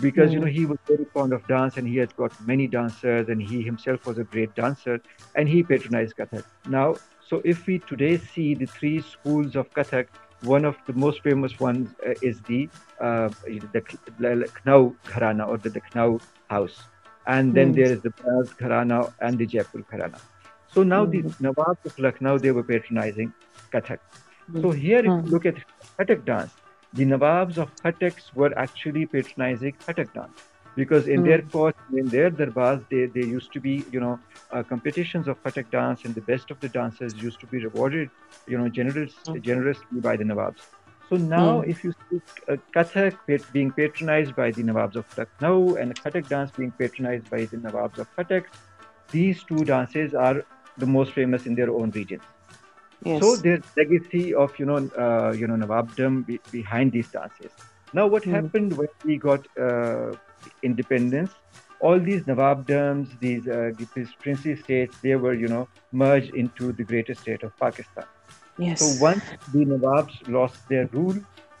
[0.00, 0.34] because mm.
[0.34, 3.42] you know he was very fond of dance and he has got many dancers and
[3.42, 5.00] he himself was a great dancer
[5.34, 6.44] and he patronized kathak
[6.78, 6.88] now
[7.30, 11.58] so if we today see the three schools of kathak one of the most famous
[11.58, 12.68] ones uh, is the
[13.00, 13.28] uh,
[13.72, 13.82] the
[14.18, 16.82] Lucknow Gharana or the Lucknow house,
[17.26, 17.76] and then mm.
[17.76, 20.20] there is the Baz Gharana and the Jaipur Gharana.
[20.74, 21.12] So now mm.
[21.12, 21.46] the hmm.
[21.46, 23.32] Nawabs of Lucknow they were patronizing
[23.72, 23.98] Kathak.
[24.52, 24.62] Mm.
[24.62, 25.28] So here, if you hmm.
[25.28, 25.56] look at
[25.98, 26.52] Kathak dance,
[26.92, 30.42] the Nawabs of Khattak were actually patronizing Kathak dance
[30.76, 34.18] because in their court, in their darbars, they, they used to be, you know,
[34.52, 38.10] uh, competitions of Kathak dance, and the best of the dancers used to be rewarded,
[38.46, 39.40] you know, generous, mm.
[39.40, 40.62] generously by the Nawabs.
[41.08, 41.68] So now, mm.
[41.68, 43.16] if you see uh, Kathak
[43.52, 47.98] being patronized by the Nawabs of Lucknow and Khattak dance being patronized by the Nawabs
[47.98, 48.46] of Khattak,
[49.10, 50.44] these two dances are
[50.78, 52.22] the most famous in their own regions.
[53.04, 53.20] Yes.
[53.20, 57.52] So there's legacy of you know uh, you know Nawabdom be- behind these dances.
[57.92, 58.32] Now, what mm.
[58.32, 60.12] happened when we got uh,
[60.62, 61.32] independence,
[61.80, 66.82] all these Nawabdoms, these, uh, these princely states, they were, you know, merged into the
[66.82, 68.04] greater state of Pakistan.
[68.58, 68.80] Yes.
[68.80, 71.16] So once the Nawabs lost their rule,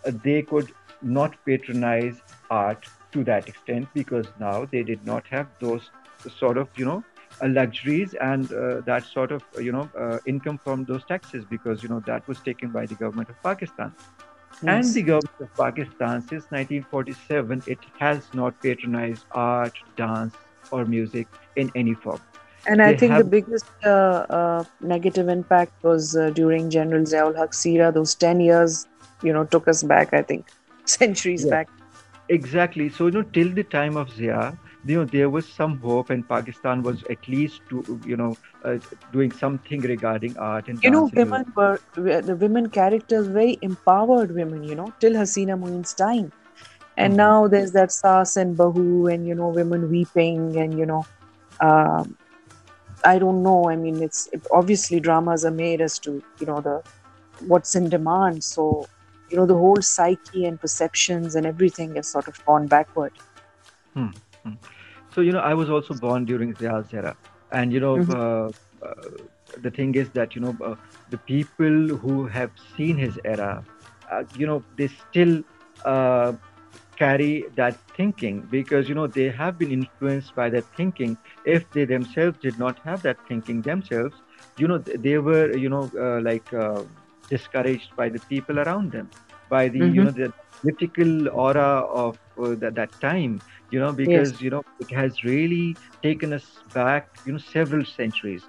[0.06, 0.72] uh, they could
[1.02, 5.90] not patronize art to that extent because now they did not have those
[6.38, 7.04] sort of, you know,
[7.42, 11.88] luxuries and uh, that sort of, you know, uh, income from those taxes because, you
[11.88, 13.92] know, that was taken by the government of Pakistan.
[14.62, 14.86] Yes.
[14.86, 20.34] And the government of Pakistan, since 1947, it has not patronized art, dance,
[20.70, 22.20] or music in any form.
[22.66, 23.24] And I think have...
[23.24, 27.92] the biggest uh, uh, negative impact was uh, during General Ziaul Haq's era.
[27.92, 28.86] Those 10 years,
[29.22, 30.48] you know, took us back, I think,
[30.84, 31.50] centuries yeah.
[31.50, 31.68] back.
[32.28, 32.88] Exactly.
[32.88, 36.28] So, you know, till the time of Zia, you know there was some hope and
[36.28, 38.78] pakistan was at least to you know uh,
[39.12, 44.64] doing something regarding art and you know women were the women characters very empowered women
[44.64, 46.32] you know till hasina Moin's time
[46.96, 47.16] and mm-hmm.
[47.16, 51.04] now there's that sass and bahu and you know women weeping and you know
[51.60, 52.16] um,
[53.04, 56.60] i don't know i mean it's it, obviously dramas are made as to you know
[56.60, 56.82] the
[57.52, 58.86] what's in demand so
[59.30, 63.12] you know the whole psyche and perceptions and everything has sort of gone backward
[63.94, 64.08] hmm.
[64.44, 64.54] Hmm.
[65.14, 67.16] So, you know, I was also born during Zia's era.
[67.52, 68.12] And, you know, mm-hmm.
[68.12, 68.94] uh, uh,
[69.62, 70.74] the thing is that, you know, uh,
[71.10, 73.64] the people who have seen his era,
[74.10, 75.42] uh, you know, they still
[75.84, 76.32] uh,
[76.96, 81.16] carry that thinking because, you know, they have been influenced by that thinking.
[81.44, 84.16] If they themselves did not have that thinking themselves,
[84.58, 86.50] you know, they were, you know, uh, like
[87.28, 89.08] discouraged by the people around them,
[89.48, 89.94] by the, mm-hmm.
[89.94, 94.40] you know, the political aura of that, that time you know because yes.
[94.40, 98.42] you know it has really taken us back you know several centuries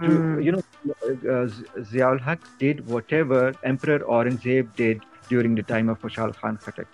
[0.00, 0.44] to mm.
[0.44, 1.48] you know uh,
[1.92, 6.86] Ziaul Haq did whatever Emperor Aurangzeb did during the time of Khushal Khan Khattak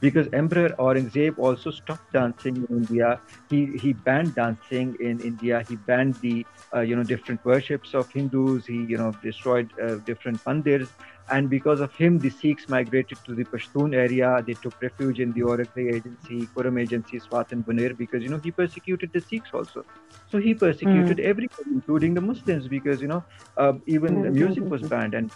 [0.00, 3.20] because Emperor Aurangzeb also stopped dancing in India.
[3.50, 5.64] He he banned dancing in India.
[5.68, 8.66] He banned the uh, you know different worships of Hindus.
[8.66, 10.88] He you know destroyed uh, different mandirs
[11.28, 14.42] and because of him, the Sikhs migrated to the Pashtun area.
[14.46, 18.38] They took refuge in the Aurangzeb agency, Kurram agency, Swat and Buner, because you know
[18.38, 19.84] he persecuted the Sikhs also.
[20.30, 21.24] So he persecuted mm.
[21.24, 23.24] everyone, including the Muslims, because you know
[23.56, 24.34] uh, even mm-hmm.
[24.34, 25.30] music was banned, and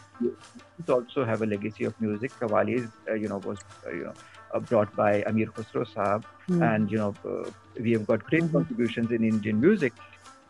[0.88, 2.30] also have a legacy of music.
[2.38, 4.14] Qawwali, uh, you know, was uh, you know
[4.54, 6.74] uh, brought by Amir Khusro Saab, mm.
[6.74, 8.58] and you know uh, we have got great mm-hmm.
[8.58, 9.92] contributions in Indian music.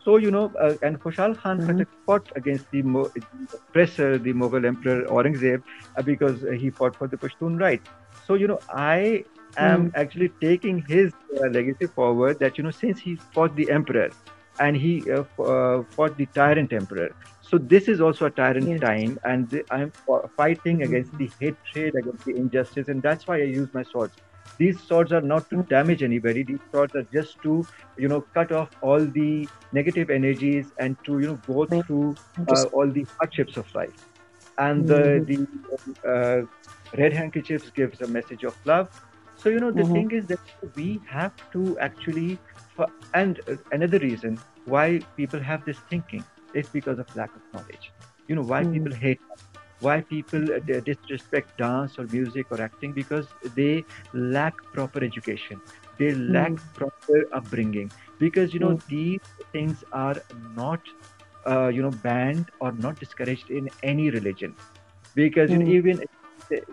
[0.03, 1.83] So, you know, uh, and Khushal Khan mm-hmm.
[2.05, 3.11] fought against the Mo-
[3.53, 5.61] oppressor, the Mughal Emperor Aurangzeb,
[5.95, 7.81] uh, because uh, he fought for the Pashtun right.
[8.25, 9.25] So, you know, I
[9.57, 9.95] am mm.
[9.95, 14.09] actually taking his uh, legacy forward that, you know, since he fought the emperor
[14.59, 17.15] and he uh, f- uh, fought the tyrant emperor.
[17.41, 18.79] So, this is also a tyrant yes.
[18.79, 19.91] time, and I'm
[20.37, 20.93] fighting mm-hmm.
[20.93, 24.15] against the hatred, against the injustice, and that's why I use my swords
[24.57, 27.65] these swords are not to damage anybody these swords are just to
[27.97, 32.15] you know cut off all the negative energies and to you know go through
[32.47, 34.07] uh, all the hardships of life
[34.57, 35.25] and mm-hmm.
[35.31, 35.47] the,
[36.03, 36.41] the uh,
[36.97, 38.89] red handkerchiefs gives a message of love
[39.37, 39.93] so you know the mm-hmm.
[39.93, 40.39] thing is that
[40.75, 42.37] we have to actually
[43.13, 43.39] and
[43.71, 46.23] another reason why people have this thinking
[46.53, 47.91] is because of lack of knowledge
[48.27, 48.73] you know why mm-hmm.
[48.73, 49.19] people hate
[49.81, 55.61] why people uh, disrespect dance or music or acting because they lack proper education
[55.97, 56.73] they lack mm.
[56.73, 58.85] proper upbringing because you know mm.
[58.87, 59.19] these
[59.51, 60.17] things are
[60.55, 60.79] not
[61.47, 64.55] uh, you know banned or not discouraged in any religion
[65.15, 65.63] because mm.
[65.63, 65.71] hmm.
[65.71, 66.03] even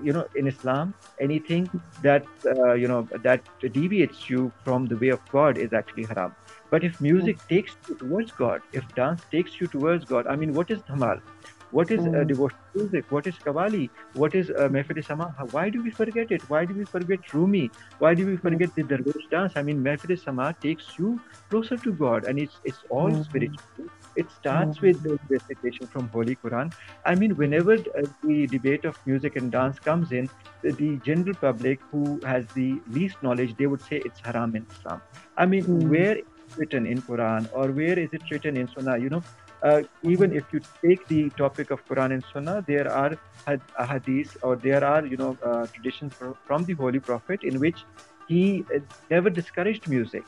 [0.03, 1.69] you know in islam anything
[2.03, 3.43] that uh, you know that
[3.79, 6.35] deviates you from the way of god is actually haram
[6.71, 7.55] but if music hmm.
[7.55, 11.23] takes you towards god if dance takes you towards god i mean what is dhamal
[11.71, 12.27] what is uh, mm.
[12.27, 13.05] devotional music?
[13.11, 13.91] What is Qawwali?
[14.15, 15.35] What is uh, Mehfil Sama?
[15.51, 16.43] Why do we forget it?
[16.49, 17.71] Why do we forget Rumi?
[17.99, 19.53] Why do we forget the Darwish dance?
[19.57, 23.23] I mean, Mehfil Sama takes you closer to God and it's, it's all mm-hmm.
[23.23, 23.89] spiritual.
[24.17, 26.73] It starts with the recitation from Holy Quran.
[27.05, 30.29] I mean, whenever uh, the debate of music and dance comes in,
[30.63, 34.67] the, the, general public who has the least knowledge, they would say it's haram in
[34.73, 35.01] Islam.
[35.37, 35.89] I mean, mm-hmm.
[35.89, 38.99] where is it written in Quran or where is it written in Sunnah?
[38.99, 39.23] You know,
[39.63, 44.57] uh, even if you take the topic of Quran and Sunnah, there are hadiths or
[44.57, 47.85] there are you know uh, traditions from the Holy Prophet in which
[48.29, 48.79] he uh,
[49.11, 50.25] never discouraged music.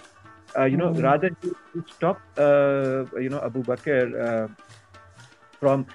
[0.58, 1.02] Uh, you know, mm-hmm.
[1.02, 4.48] rather he, he stopped uh, you know Abu Bakr uh,
[5.60, 5.86] from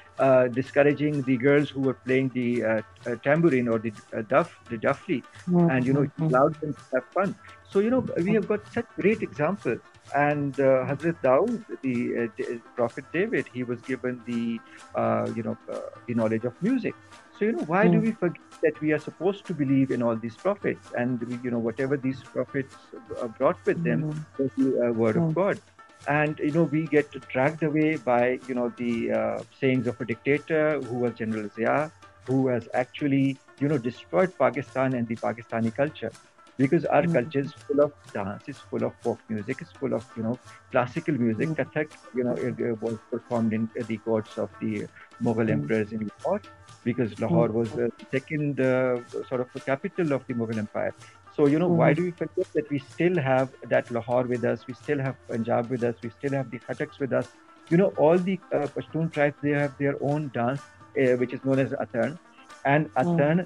[0.54, 2.84] discouraging the girls who were playing the
[3.24, 3.92] tambourine or the
[4.30, 5.70] duff, the duffli, mm-hmm.
[5.70, 7.36] and you know he allowed them to have fun.
[7.70, 9.82] So you know we have got such great examples
[10.14, 14.60] and uh, Hazrat Dawood, the uh, Prophet David, he was given the
[14.94, 16.94] uh, you know uh, the knowledge of music.
[17.38, 17.94] So you know why mm.
[17.94, 18.06] do hmm.
[18.06, 21.52] we forget that we are supposed to believe in all these prophets and we, you
[21.52, 22.76] know whatever these prophets
[23.22, 24.40] uh, brought with them mm.
[24.40, 25.24] was the uh, word mm.
[25.24, 25.42] of hmm.
[25.42, 25.60] God.
[26.08, 30.80] And you know we get dragged away by you know the sayings of a dictator
[30.82, 31.92] who was General Zia,
[32.28, 36.12] who has actually you know destroyed Pakistan and the Pakistani culture
[36.58, 37.14] because our mm-hmm.
[37.14, 40.40] culture is full of dance, it's full of folk music, it's full of you know
[40.72, 41.50] classical music.
[41.50, 41.62] Mm-hmm.
[41.62, 44.88] Kathak, you know, it, it was performed in the courts of the
[45.22, 45.50] Mughal mm-hmm.
[45.50, 46.42] emperors in Lahore
[46.84, 50.94] because Lahore was the second uh, sort of the capital of the Mughal Empire.
[51.36, 54.66] So you know, why do we forget that we still have that Lahore with us?
[54.68, 55.96] We still have Punjab with us.
[56.02, 57.28] We still have the Khattaks with us.
[57.70, 61.44] You know, all the uh, Pashtun tribes they have their own dance, uh, which is
[61.44, 62.18] known as Atan,
[62.64, 63.46] and Atan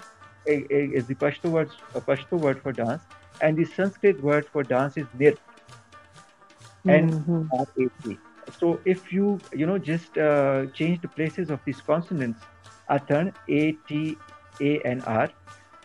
[0.49, 3.03] is the Pashto word, Pashto word for dance,
[3.41, 5.37] and the Sanskrit word for dance is Nrit.
[6.85, 8.13] Mm-hmm.
[8.59, 12.41] So if you you know just uh, change the places of these consonants,
[12.89, 14.17] Atan A T
[14.61, 15.29] A N R,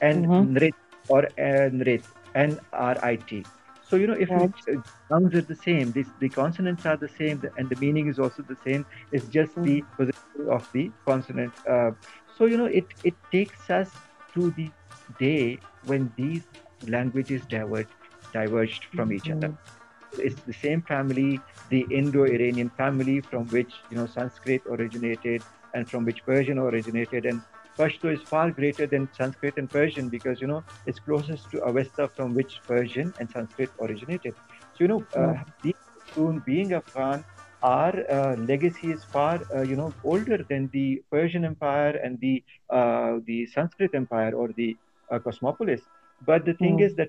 [0.01, 0.57] and mm-hmm.
[0.57, 0.75] Nrit
[1.09, 2.03] or uh, Nrit
[2.35, 3.45] N R I T.
[3.83, 4.53] So you know if right.
[4.67, 8.09] it, uh, sounds are the same, this, the consonants are the same, and the meaning
[8.09, 8.87] is also the same.
[9.13, 9.65] It's just mm-hmm.
[9.65, 11.53] the position of the consonant.
[11.69, 11.91] Uh,
[12.37, 13.91] so you know it it takes us
[14.35, 14.71] to the
[15.19, 16.43] day when these
[16.87, 17.91] languages diverged,
[18.33, 19.49] diverged from each other.
[19.49, 20.21] Mm-hmm.
[20.21, 25.43] It's the same family, the Indo-Iranian family from which you know Sanskrit originated
[25.75, 27.43] and from which Persian originated, and
[27.77, 32.09] Pashto is far greater than Sanskrit and Persian because you know it's closest to Avesta
[32.09, 34.35] from which Persian and Sanskrit originated.
[34.75, 35.75] So you know, uh, being
[36.15, 37.25] soon being Afghan,
[37.65, 42.43] our uh, legacy is far uh, you know older than the Persian Empire and the
[42.71, 44.77] uh, the Sanskrit Empire or the
[45.11, 45.83] uh, Cosmopolis.
[46.27, 46.87] But the thing mm.
[46.87, 47.09] is that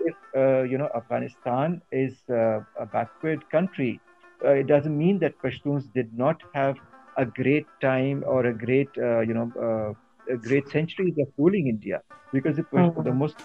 [0.00, 4.00] if uh, you know Afghanistan is uh, a backward country,
[4.42, 6.76] it doesn't mean that Pashtuns did not have
[7.16, 9.96] a great time or a great you know
[10.30, 13.04] a great centuries of ruling India because it was mm.
[13.04, 13.36] the most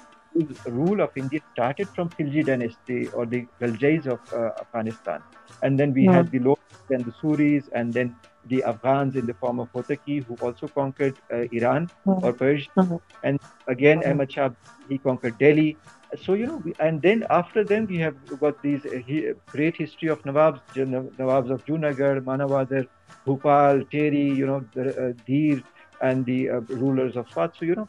[0.66, 5.22] rule of India started from Khilji dynasty or the Ghaljais of uh, Afghanistan.
[5.62, 6.14] And then we mm.
[6.14, 8.16] had the Lodhis and the Suris, and then
[8.48, 12.26] the Afghans in the form of Hotaki, who also conquered uh, Iran mm-hmm.
[12.26, 12.70] or Persia.
[12.78, 12.96] Mm-hmm.
[13.24, 14.12] And again, mm-hmm.
[14.12, 14.50] Ahmad Shah,
[14.90, 15.78] he conquered Delhi.
[16.24, 20.10] So, you know, we, and then after them, we have got these uh, great history
[20.10, 22.88] of Nawabs, Nawabs of Junagadh, Manawadar,
[23.26, 25.62] Bhopal, Tehri, you know, the, uh, Dir,
[26.02, 27.56] and the uh, rulers of Swat.
[27.58, 27.88] So, you know,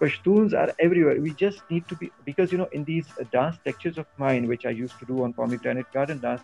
[0.00, 1.20] Pashtuns are everywhere.
[1.20, 4.46] We just need to be, because, you know, in these uh, dance lectures of mine,
[4.46, 6.42] which I used to do on Pomegranate Garden Dance,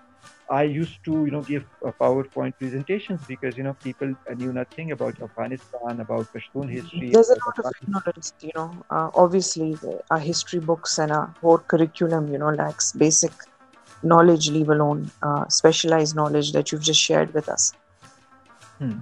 [0.50, 1.64] I used to, you know, give
[2.00, 7.10] PowerPoint presentations because, you know, people knew nothing about Afghanistan, about Pashtun history.
[7.10, 8.84] There's a lot of ignorance, you know.
[8.90, 9.78] Uh, obviously,
[10.10, 13.32] our history books and our whole curriculum, you know, lacks basic
[14.02, 17.72] knowledge, leave alone uh, specialized knowledge that you've just shared with us.
[18.78, 18.98] Hmm.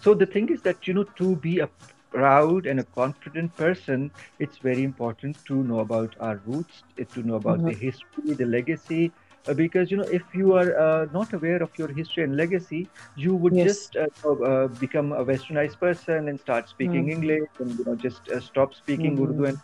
[0.00, 1.68] So the thing is that, you know, to be a
[2.10, 6.82] proud and a confident person, it's very important to know about our roots,
[7.12, 7.68] to know about mm-hmm.
[7.68, 9.12] the history, the legacy,
[9.48, 12.88] uh, because you know if you are uh, not aware of your history and legacy
[13.16, 13.66] you would yes.
[13.66, 17.12] just uh, uh become a westernized person and start speaking mm.
[17.12, 19.26] english and you know just uh, stop speaking mm.
[19.26, 19.58] urdu and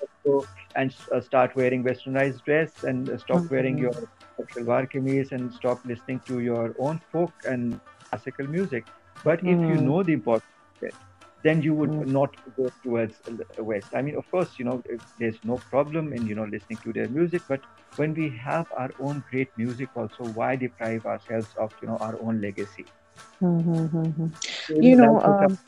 [0.76, 3.50] and uh, start wearing westernized dress and stop mm.
[3.50, 3.94] wearing your
[4.52, 9.76] shalwar kameez and stop listening to your own folk and classical music but if you
[9.80, 9.88] mm.
[9.90, 10.94] know the importance of it
[11.44, 12.06] then you would mm.
[12.06, 13.18] not go towards
[13.56, 14.82] the west i mean of course you know
[15.18, 17.60] there's no problem in you know listening to their music but
[17.96, 22.18] when we have our own great music also why deprive ourselves of you know our
[22.22, 22.86] own legacy
[23.42, 24.82] mm-hmm.
[24.88, 25.58] you know um,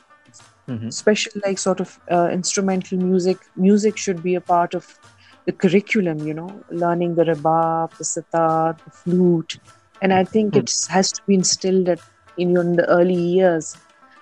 [0.67, 0.89] mm-hmm.
[0.89, 4.99] special like sort of uh, instrumental music music should be a part of
[5.45, 6.51] the curriculum you know
[6.83, 9.59] learning the rebab the sitar the flute
[10.01, 10.63] and i think mm-hmm.
[10.63, 11.99] it has to be instilled at,
[12.37, 13.75] in, your, in the early years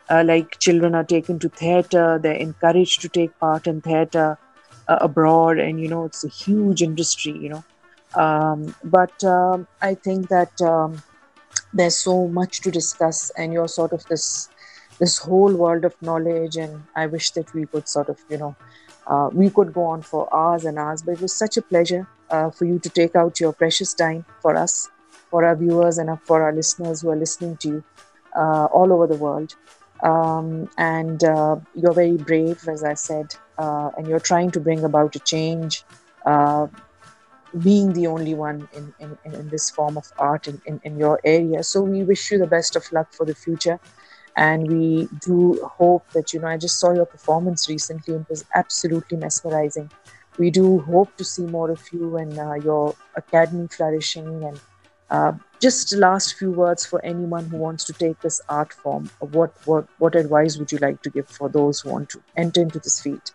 [0.10, 4.38] uh, like children are taken to theater they're encouraged to take part in theater
[4.88, 7.64] uh, abroad and you know it's a huge industry you know.
[8.14, 11.04] Um, but um, i think that um,
[11.74, 14.50] there's so much to discuss and you're sort of this
[15.00, 18.56] this whole world of knowledge and i wish that we could sort of you know
[19.08, 22.08] uh, we could go on for hours and hours but it was such a pleasure
[22.30, 24.90] uh, for you to take out your precious time for us
[25.30, 27.84] for our viewers and for our listeners who are listening to you
[28.36, 29.56] uh, all over the world
[30.04, 34.84] um, and uh, you're very brave, as I said, uh, and you're trying to bring
[34.84, 35.84] about a change,
[36.26, 36.68] uh,
[37.64, 41.22] being the only one in, in, in this form of art in, in, in, your
[41.24, 41.64] area.
[41.64, 43.80] So we wish you the best of luck for the future.
[44.36, 48.30] And we do hope that, you know, I just saw your performance recently and it
[48.30, 49.90] was absolutely mesmerizing.
[50.38, 54.60] We do hope to see more of you and uh, your academy flourishing and
[55.10, 59.10] uh, just last few words for anyone who wants to take this art form.
[59.20, 62.62] What what what advice would you like to give for those who want to enter
[62.62, 63.32] into this field?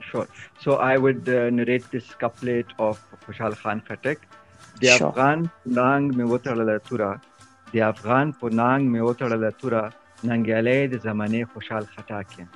[0.00, 0.28] Sure.
[0.60, 4.18] So I would uh, narrate this couplet of Khushal Khan Khattak.
[4.80, 5.08] The sure.
[5.08, 7.20] Afghan nang me tura,
[7.72, 9.92] the Afghan punang me tura,
[10.22, 12.48] nangale de zamane Khushal Khatakin.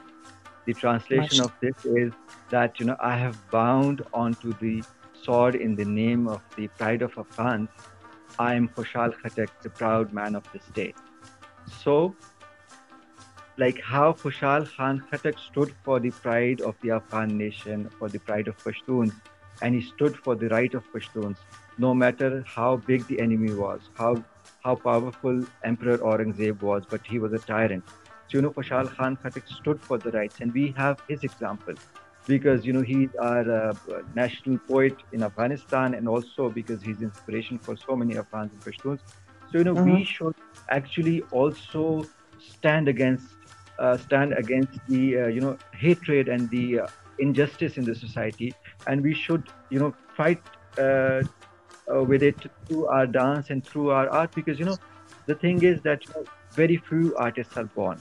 [0.66, 1.46] The translation Much.
[1.46, 2.12] of this is
[2.50, 4.82] that you know I have bound onto the
[5.22, 7.68] sword in the name of the pride of Afghans
[8.38, 10.96] I am Khushal Khattak, the proud man of the state.
[11.82, 12.16] So,
[13.56, 18.18] like how Khushal Khan Khattak stood for the pride of the Afghan nation, for the
[18.18, 19.12] pride of Pashtuns,
[19.62, 21.36] and he stood for the right of Pashtuns,
[21.78, 24.16] no matter how big the enemy was, how
[24.64, 27.84] how powerful Emperor Aurangzeb was, but he was a tyrant.
[28.28, 31.74] So, you know, Khushal Khan Khattak stood for the rights, and we have his example
[32.26, 33.74] because you know he's our uh,
[34.14, 39.00] national poet in Afghanistan, and also because he's inspiration for so many Afghans and Pashtuns.
[39.52, 39.94] So you know mm-hmm.
[39.94, 40.34] we should
[40.70, 42.06] actually also
[42.38, 43.28] stand against
[43.78, 46.86] uh, stand against the uh, you know hatred and the uh,
[47.18, 48.54] injustice in the society,
[48.86, 50.42] and we should you know fight
[50.78, 51.22] uh,
[51.92, 54.76] uh, with it through our dance and through our art because you know
[55.26, 57.98] the thing is that you know, very few artists are born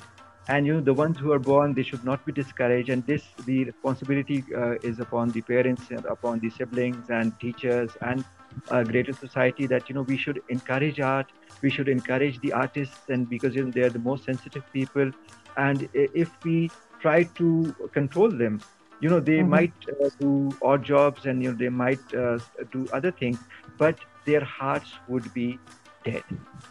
[0.48, 2.90] and you know the ones who are born they should not be discouraged.
[2.90, 7.92] And this the responsibility uh, is upon the parents and upon the siblings and teachers
[8.02, 8.24] and
[8.70, 11.32] uh, greater society that you know we should encourage art.
[11.62, 15.12] We should encourage the artists and because you know, they are the most sensitive people.
[15.56, 16.70] And if we
[17.00, 18.62] try to control them
[19.04, 19.50] you know they mm-hmm.
[19.50, 22.40] might uh, do odd jobs and you know they might uh,
[22.72, 23.38] do other things.
[23.78, 25.60] But their hearts would be
[26.04, 26.24] dead.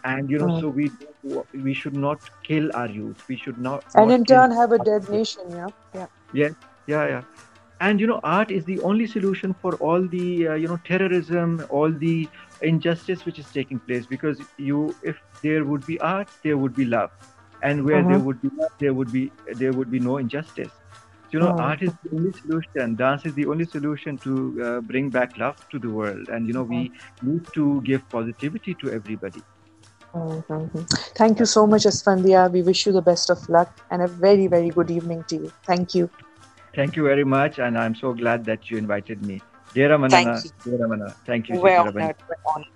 [0.04, 0.60] And you know mm.
[0.60, 0.90] so we
[1.54, 3.26] we should not kill our youth.
[3.28, 5.68] We should not and not in turn have a dead nation yeah?
[5.94, 6.06] Yeah.
[6.32, 6.48] Yeah
[6.86, 7.22] yeah yeah.
[7.80, 11.64] And you know art is the only solution for all the uh, you know terrorism
[11.68, 12.28] all the
[12.62, 14.06] injustice which is taking place.
[14.06, 17.10] Because you if there would be art there would be love.
[17.62, 18.24] And where there mm-hmm.
[18.24, 20.72] would be love there would be there would be no injustice
[21.32, 21.62] you know, oh.
[21.62, 22.94] art is the only solution.
[22.94, 26.28] Dance is the only solution to uh, bring back love to the world.
[26.28, 27.26] And you know, we oh.
[27.26, 29.42] need to give positivity to everybody.
[30.14, 30.82] Mm-hmm.
[31.16, 32.52] Thank you so much, Asfandyar.
[32.52, 35.52] We wish you the best of luck and a very, very good evening to you.
[35.64, 36.10] Thank you.
[36.74, 39.40] Thank you very much, and I'm so glad that you invited me.
[39.74, 40.50] Dear Ramana, Thank you.
[40.64, 41.60] Dear Ramana, thank you.
[41.60, 42.16] We're honored.
[42.28, 42.68] We're honored.